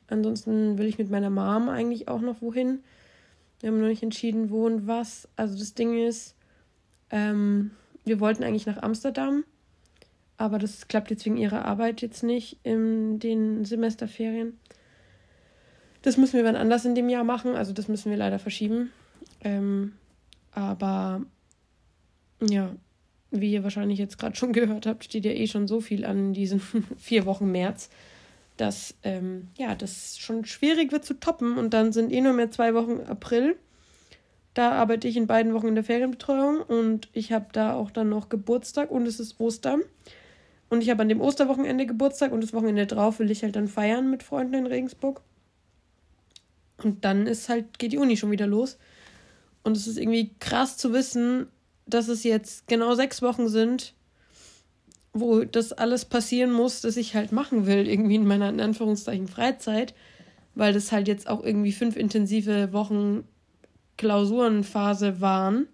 ansonsten 0.08 0.78
will 0.78 0.86
ich 0.86 0.98
mit 0.98 1.10
meiner 1.10 1.30
Mom 1.30 1.68
eigentlich 1.68 2.08
auch 2.08 2.20
noch 2.20 2.42
wohin. 2.42 2.80
Wir 3.60 3.70
haben 3.70 3.80
noch 3.80 3.88
nicht 3.88 4.02
entschieden, 4.02 4.50
wo 4.50 4.66
und 4.66 4.86
was. 4.86 5.28
Also 5.36 5.58
das 5.58 5.74
Ding 5.74 5.96
ist, 6.06 6.34
ähm, 7.10 7.70
wir 8.04 8.20
wollten 8.20 8.44
eigentlich 8.44 8.66
nach 8.66 8.82
Amsterdam. 8.82 9.44
Aber 10.36 10.58
das 10.58 10.88
klappt 10.88 11.10
jetzt 11.10 11.24
wegen 11.24 11.36
ihrer 11.36 11.64
Arbeit 11.64 12.02
jetzt 12.02 12.22
nicht 12.22 12.58
in 12.64 13.18
den 13.18 13.64
Semesterferien. 13.64 14.58
Das 16.02 16.16
müssen 16.16 16.36
wir 16.36 16.44
wann 16.44 16.56
anders 16.56 16.84
in 16.84 16.94
dem 16.94 17.08
Jahr 17.08 17.24
machen. 17.24 17.54
Also 17.54 17.72
das 17.72 17.88
müssen 17.88 18.10
wir 18.10 18.18
leider 18.18 18.38
verschieben. 18.38 18.90
Ähm, 19.42 19.92
aber 20.52 21.22
ja, 22.42 22.74
wie 23.30 23.52
ihr 23.52 23.62
wahrscheinlich 23.62 23.98
jetzt 23.98 24.18
gerade 24.18 24.36
schon 24.36 24.52
gehört 24.52 24.86
habt, 24.86 25.04
steht 25.04 25.24
ja 25.24 25.32
eh 25.32 25.46
schon 25.46 25.68
so 25.68 25.80
viel 25.80 26.04
an 26.04 26.32
diesen 26.32 26.60
vier 26.98 27.26
Wochen 27.26 27.50
März, 27.50 27.90
dass 28.56 28.94
ähm, 29.02 29.48
ja, 29.56 29.74
das 29.74 30.18
schon 30.18 30.44
schwierig 30.44 30.92
wird 30.92 31.04
zu 31.04 31.14
toppen. 31.14 31.56
Und 31.56 31.72
dann 31.74 31.92
sind 31.92 32.12
eh 32.12 32.20
nur 32.20 32.32
mehr 32.32 32.50
zwei 32.50 32.74
Wochen 32.74 33.00
April. 33.06 33.56
Da 34.54 34.72
arbeite 34.72 35.08
ich 35.08 35.16
in 35.16 35.26
beiden 35.26 35.52
Wochen 35.52 35.68
in 35.68 35.74
der 35.74 35.84
Ferienbetreuung 35.84 36.60
und 36.62 37.08
ich 37.12 37.32
habe 37.32 37.46
da 37.52 37.74
auch 37.74 37.90
dann 37.90 38.08
noch 38.08 38.28
Geburtstag 38.28 38.90
und 38.92 39.06
es 39.06 39.18
ist 39.18 39.40
Ostern. 39.40 39.82
Und 40.68 40.82
ich 40.82 40.90
habe 40.90 41.02
an 41.02 41.08
dem 41.08 41.20
Osterwochenende 41.20 41.86
Geburtstag 41.86 42.32
und 42.32 42.42
das 42.42 42.52
Wochenende 42.52 42.86
drauf 42.86 43.18
will 43.18 43.30
ich 43.30 43.42
halt 43.42 43.56
dann 43.56 43.68
feiern 43.68 44.10
mit 44.10 44.22
Freunden 44.22 44.54
in 44.54 44.66
Regensburg. 44.66 45.22
Und 46.82 47.04
dann 47.04 47.26
ist 47.26 47.48
halt, 47.48 47.78
geht 47.78 47.92
die 47.92 47.98
Uni 47.98 48.16
schon 48.16 48.30
wieder 48.30 48.46
los. 48.46 48.78
Und 49.62 49.76
es 49.76 49.86
ist 49.86 49.98
irgendwie 49.98 50.30
krass 50.40 50.76
zu 50.76 50.92
wissen, 50.92 51.46
dass 51.86 52.08
es 52.08 52.24
jetzt 52.24 52.66
genau 52.66 52.94
sechs 52.94 53.22
Wochen 53.22 53.48
sind, 53.48 53.94
wo 55.12 55.44
das 55.44 55.72
alles 55.72 56.04
passieren 56.04 56.52
muss, 56.52 56.80
das 56.80 56.96
ich 56.96 57.14
halt 57.14 57.32
machen 57.32 57.66
will, 57.66 57.86
irgendwie 57.88 58.16
in 58.16 58.26
meiner 58.26 58.48
in 58.48 58.60
Anführungszeichen 58.60 59.28
Freizeit, 59.28 59.94
weil 60.54 60.72
das 60.72 60.92
halt 60.92 61.08
jetzt 61.08 61.28
auch 61.28 61.42
irgendwie 61.42 61.72
fünf 61.72 61.96
intensive 61.96 62.72
Wochen 62.72 63.24
Klausurenphase 63.96 65.20
waren 65.20 65.68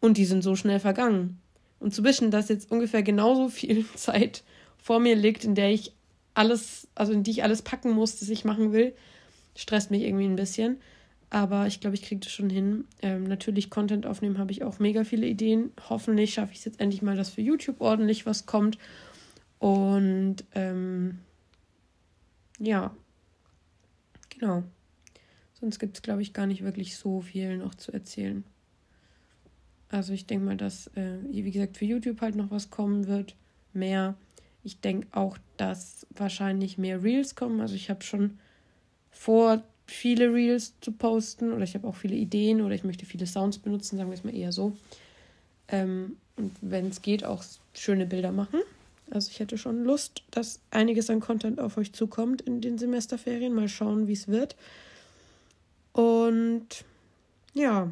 und 0.00 0.18
die 0.18 0.26
sind 0.26 0.42
so 0.42 0.56
schnell 0.56 0.78
vergangen. 0.78 1.40
Und 1.80 1.94
zu 1.94 2.04
wissen, 2.04 2.30
dass 2.30 2.48
jetzt 2.48 2.70
ungefähr 2.70 3.02
genauso 3.02 3.48
viel 3.48 3.86
Zeit 3.94 4.42
vor 4.78 5.00
mir 5.00 5.14
liegt, 5.14 5.44
in 5.44 5.54
der 5.54 5.70
ich 5.70 5.92
alles, 6.34 6.88
also 6.94 7.12
in 7.12 7.22
die 7.22 7.32
ich 7.32 7.42
alles 7.42 7.62
packen 7.62 7.90
muss, 7.90 8.18
das 8.20 8.28
ich 8.28 8.44
machen 8.44 8.72
will, 8.72 8.94
stresst 9.56 9.90
mich 9.90 10.02
irgendwie 10.02 10.26
ein 10.26 10.36
bisschen. 10.36 10.78
Aber 11.30 11.66
ich 11.66 11.80
glaube, 11.80 11.94
ich 11.94 12.02
kriege 12.02 12.20
das 12.20 12.32
schon 12.32 12.48
hin. 12.48 12.84
Ähm, 13.02 13.24
natürlich 13.24 13.70
Content 13.70 14.06
aufnehmen 14.06 14.38
habe 14.38 14.52
ich 14.52 14.64
auch 14.64 14.78
mega 14.78 15.04
viele 15.04 15.26
Ideen. 15.26 15.72
Hoffentlich 15.88 16.32
schaffe 16.32 16.52
ich 16.52 16.60
es 16.60 16.64
jetzt 16.64 16.80
endlich 16.80 17.02
mal, 17.02 17.16
dass 17.16 17.30
für 17.30 17.42
YouTube 17.42 17.80
ordentlich 17.80 18.24
was 18.24 18.46
kommt. 18.46 18.78
Und 19.58 20.36
ähm, 20.54 21.18
ja, 22.58 22.94
genau. 24.30 24.62
Sonst 25.54 25.78
gibt 25.80 25.96
es, 25.96 26.02
glaube 26.02 26.22
ich, 26.22 26.32
gar 26.32 26.46
nicht 26.46 26.62
wirklich 26.62 26.96
so 26.96 27.20
viel 27.20 27.58
noch 27.58 27.74
zu 27.74 27.92
erzählen. 27.92 28.44
Also 29.90 30.12
ich 30.12 30.26
denke 30.26 30.44
mal, 30.44 30.56
dass, 30.56 30.88
äh, 30.88 31.18
wie 31.30 31.50
gesagt, 31.50 31.78
für 31.78 31.84
YouTube 31.84 32.20
halt 32.20 32.36
noch 32.36 32.50
was 32.50 32.70
kommen 32.70 33.06
wird. 33.06 33.34
Mehr. 33.72 34.14
Ich 34.64 34.80
denke 34.80 35.06
auch, 35.12 35.38
dass 35.56 36.06
wahrscheinlich 36.10 36.78
mehr 36.78 37.02
Reels 37.02 37.34
kommen. 37.34 37.60
Also 37.60 37.74
ich 37.74 37.88
habe 37.90 38.02
schon 38.02 38.38
vor, 39.10 39.62
viele 39.86 40.32
Reels 40.32 40.74
zu 40.80 40.92
posten 40.92 41.52
oder 41.52 41.64
ich 41.64 41.74
habe 41.74 41.88
auch 41.88 41.96
viele 41.96 42.14
Ideen 42.14 42.60
oder 42.60 42.74
ich 42.74 42.84
möchte 42.84 43.06
viele 43.06 43.26
Sounds 43.26 43.58
benutzen, 43.58 43.96
sagen 43.96 44.10
wir 44.10 44.14
es 44.14 44.24
mal 44.24 44.34
eher 44.34 44.52
so. 44.52 44.76
Ähm, 45.68 46.16
und 46.36 46.52
wenn 46.60 46.88
es 46.88 47.02
geht, 47.02 47.24
auch 47.24 47.42
schöne 47.74 48.06
Bilder 48.06 48.30
machen. 48.30 48.60
Also 49.10 49.30
ich 49.30 49.40
hätte 49.40 49.56
schon 49.56 49.84
Lust, 49.84 50.22
dass 50.30 50.60
einiges 50.70 51.08
an 51.08 51.20
Content 51.20 51.60
auf 51.60 51.78
euch 51.78 51.92
zukommt 51.94 52.42
in 52.42 52.60
den 52.60 52.76
Semesterferien. 52.76 53.54
Mal 53.54 53.68
schauen, 53.68 54.06
wie 54.06 54.12
es 54.12 54.28
wird. 54.28 54.54
Und 55.92 56.84
ja, 57.54 57.90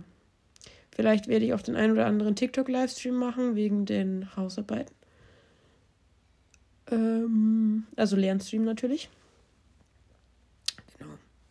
Vielleicht 0.97 1.29
werde 1.29 1.45
ich 1.45 1.53
auch 1.53 1.61
den 1.61 1.77
einen 1.77 1.93
oder 1.93 2.07
anderen 2.07 2.37
TikTok-Livestream 2.37 3.15
machen 3.15 3.55
wegen 3.55 3.85
den 3.85 4.35
Hausarbeiten. 4.35 4.95
Ähm, 6.91 7.85
also 7.97 8.17
Lernstream 8.17 8.65
natürlich. 8.65 9.11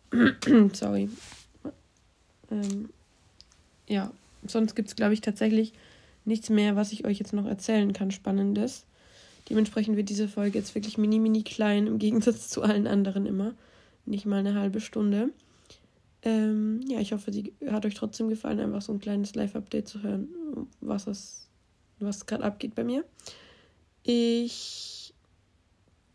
Genau. 0.10 0.70
Sorry. 0.74 1.10
Ähm, 2.50 2.90
ja, 3.88 4.12
sonst 4.48 4.74
gibt 4.74 4.88
es, 4.88 4.96
glaube 4.96 5.14
ich, 5.14 5.22
tatsächlich 5.22 5.74
nichts 6.26 6.50
mehr, 6.50 6.76
was 6.76 6.92
ich 6.92 7.06
euch 7.06 7.20
jetzt 7.20 7.34
noch 7.34 7.46
erzählen 7.46 7.94
kann, 7.94 8.10
spannendes. 8.10 8.88
Dementsprechend 9.48 9.96
wird 9.96 10.10
diese 10.10 10.28
Folge 10.28 10.58
jetzt 10.58 10.74
wirklich 10.74 10.98
mini, 10.98 11.20
mini 11.20 11.44
klein, 11.44 11.86
im 11.86 12.00
Gegensatz 12.00 12.50
zu 12.50 12.64
allen 12.64 12.88
anderen 12.88 13.28
immer. 13.28 13.54
Nicht 14.08 14.26
mal 14.26 14.40
eine 14.40 14.56
halbe 14.56 14.82
Stunde. 14.82 15.30
Ähm, 16.26 16.82
ja, 16.88 17.00
ich 17.00 17.14
hoffe, 17.14 17.32
sie 17.32 17.54
hat 17.70 17.86
euch 17.86 17.94
trotzdem 17.94 18.30
gefallen, 18.30 18.60
einfach 18.60 18.82
so 18.82 18.92
ein 18.92 19.00
kleines 19.00 19.36
Live-Update 19.36 19.88
zu 19.88 20.02
hören, 20.02 20.28
was 20.82 21.08
was 22.00 22.26
gerade 22.26 22.44
abgeht 22.44 22.76
bei 22.76 22.84
mir. 22.84 23.06
Ich 24.04 25.14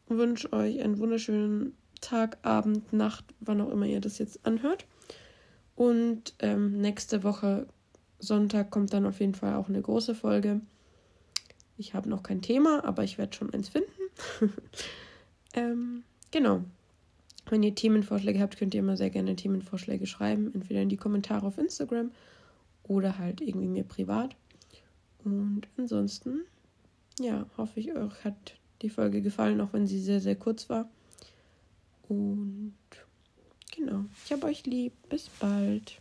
wünsche 0.08 0.52
euch 0.52 0.82
einen 0.82 0.98
wunderschönen 0.98 1.74
Tag, 2.00 2.38
Abend, 2.42 2.92
Nacht, 2.92 3.24
wann 3.40 3.60
auch 3.60 3.70
immer 3.70 3.86
ihr 3.86 4.00
das 4.00 4.18
jetzt 4.18 4.44
anhört. 4.44 4.86
Und 5.76 6.34
ähm, 6.40 6.80
nächste 6.80 7.22
Woche 7.22 7.66
Sonntag 8.18 8.70
kommt 8.70 8.92
dann 8.92 9.06
auf 9.06 9.20
jeden 9.20 9.34
Fall 9.34 9.54
auch 9.54 9.68
eine 9.68 9.80
große 9.80 10.14
Folge. 10.14 10.60
Ich 11.78 11.94
habe 11.94 12.08
noch 12.08 12.22
kein 12.22 12.42
Thema, 12.42 12.84
aber 12.84 13.04
ich 13.04 13.16
werde 13.16 13.34
schon 13.34 13.52
eins 13.54 13.70
finden. 13.70 13.90
ähm, 15.54 16.02
genau. 16.30 16.62
Wenn 17.50 17.64
ihr 17.64 17.74
Themenvorschläge 17.74 18.40
habt, 18.40 18.56
könnt 18.56 18.74
ihr 18.74 18.80
immer 18.80 18.96
sehr 18.96 19.10
gerne 19.10 19.34
Themenvorschläge 19.34 20.06
schreiben, 20.06 20.52
entweder 20.54 20.82
in 20.82 20.88
die 20.88 20.96
Kommentare 20.96 21.46
auf 21.46 21.58
Instagram 21.58 22.12
oder 22.84 23.18
halt 23.18 23.40
irgendwie 23.40 23.66
mir 23.66 23.82
privat. 23.82 24.36
Und 25.24 25.62
ansonsten, 25.76 26.42
ja, 27.18 27.46
hoffe 27.58 27.80
ich, 27.80 27.92
euch 27.92 28.24
hat 28.24 28.54
die 28.82 28.88
Folge 28.88 29.20
gefallen, 29.20 29.60
auch 29.60 29.72
wenn 29.72 29.88
sie 29.88 30.00
sehr, 30.00 30.20
sehr 30.20 30.36
kurz 30.36 30.70
war. 30.70 30.88
Und 32.08 32.74
genau, 33.74 34.04
ich 34.24 34.32
habe 34.32 34.46
euch 34.46 34.64
lieb. 34.64 34.92
Bis 35.08 35.28
bald. 35.28 36.00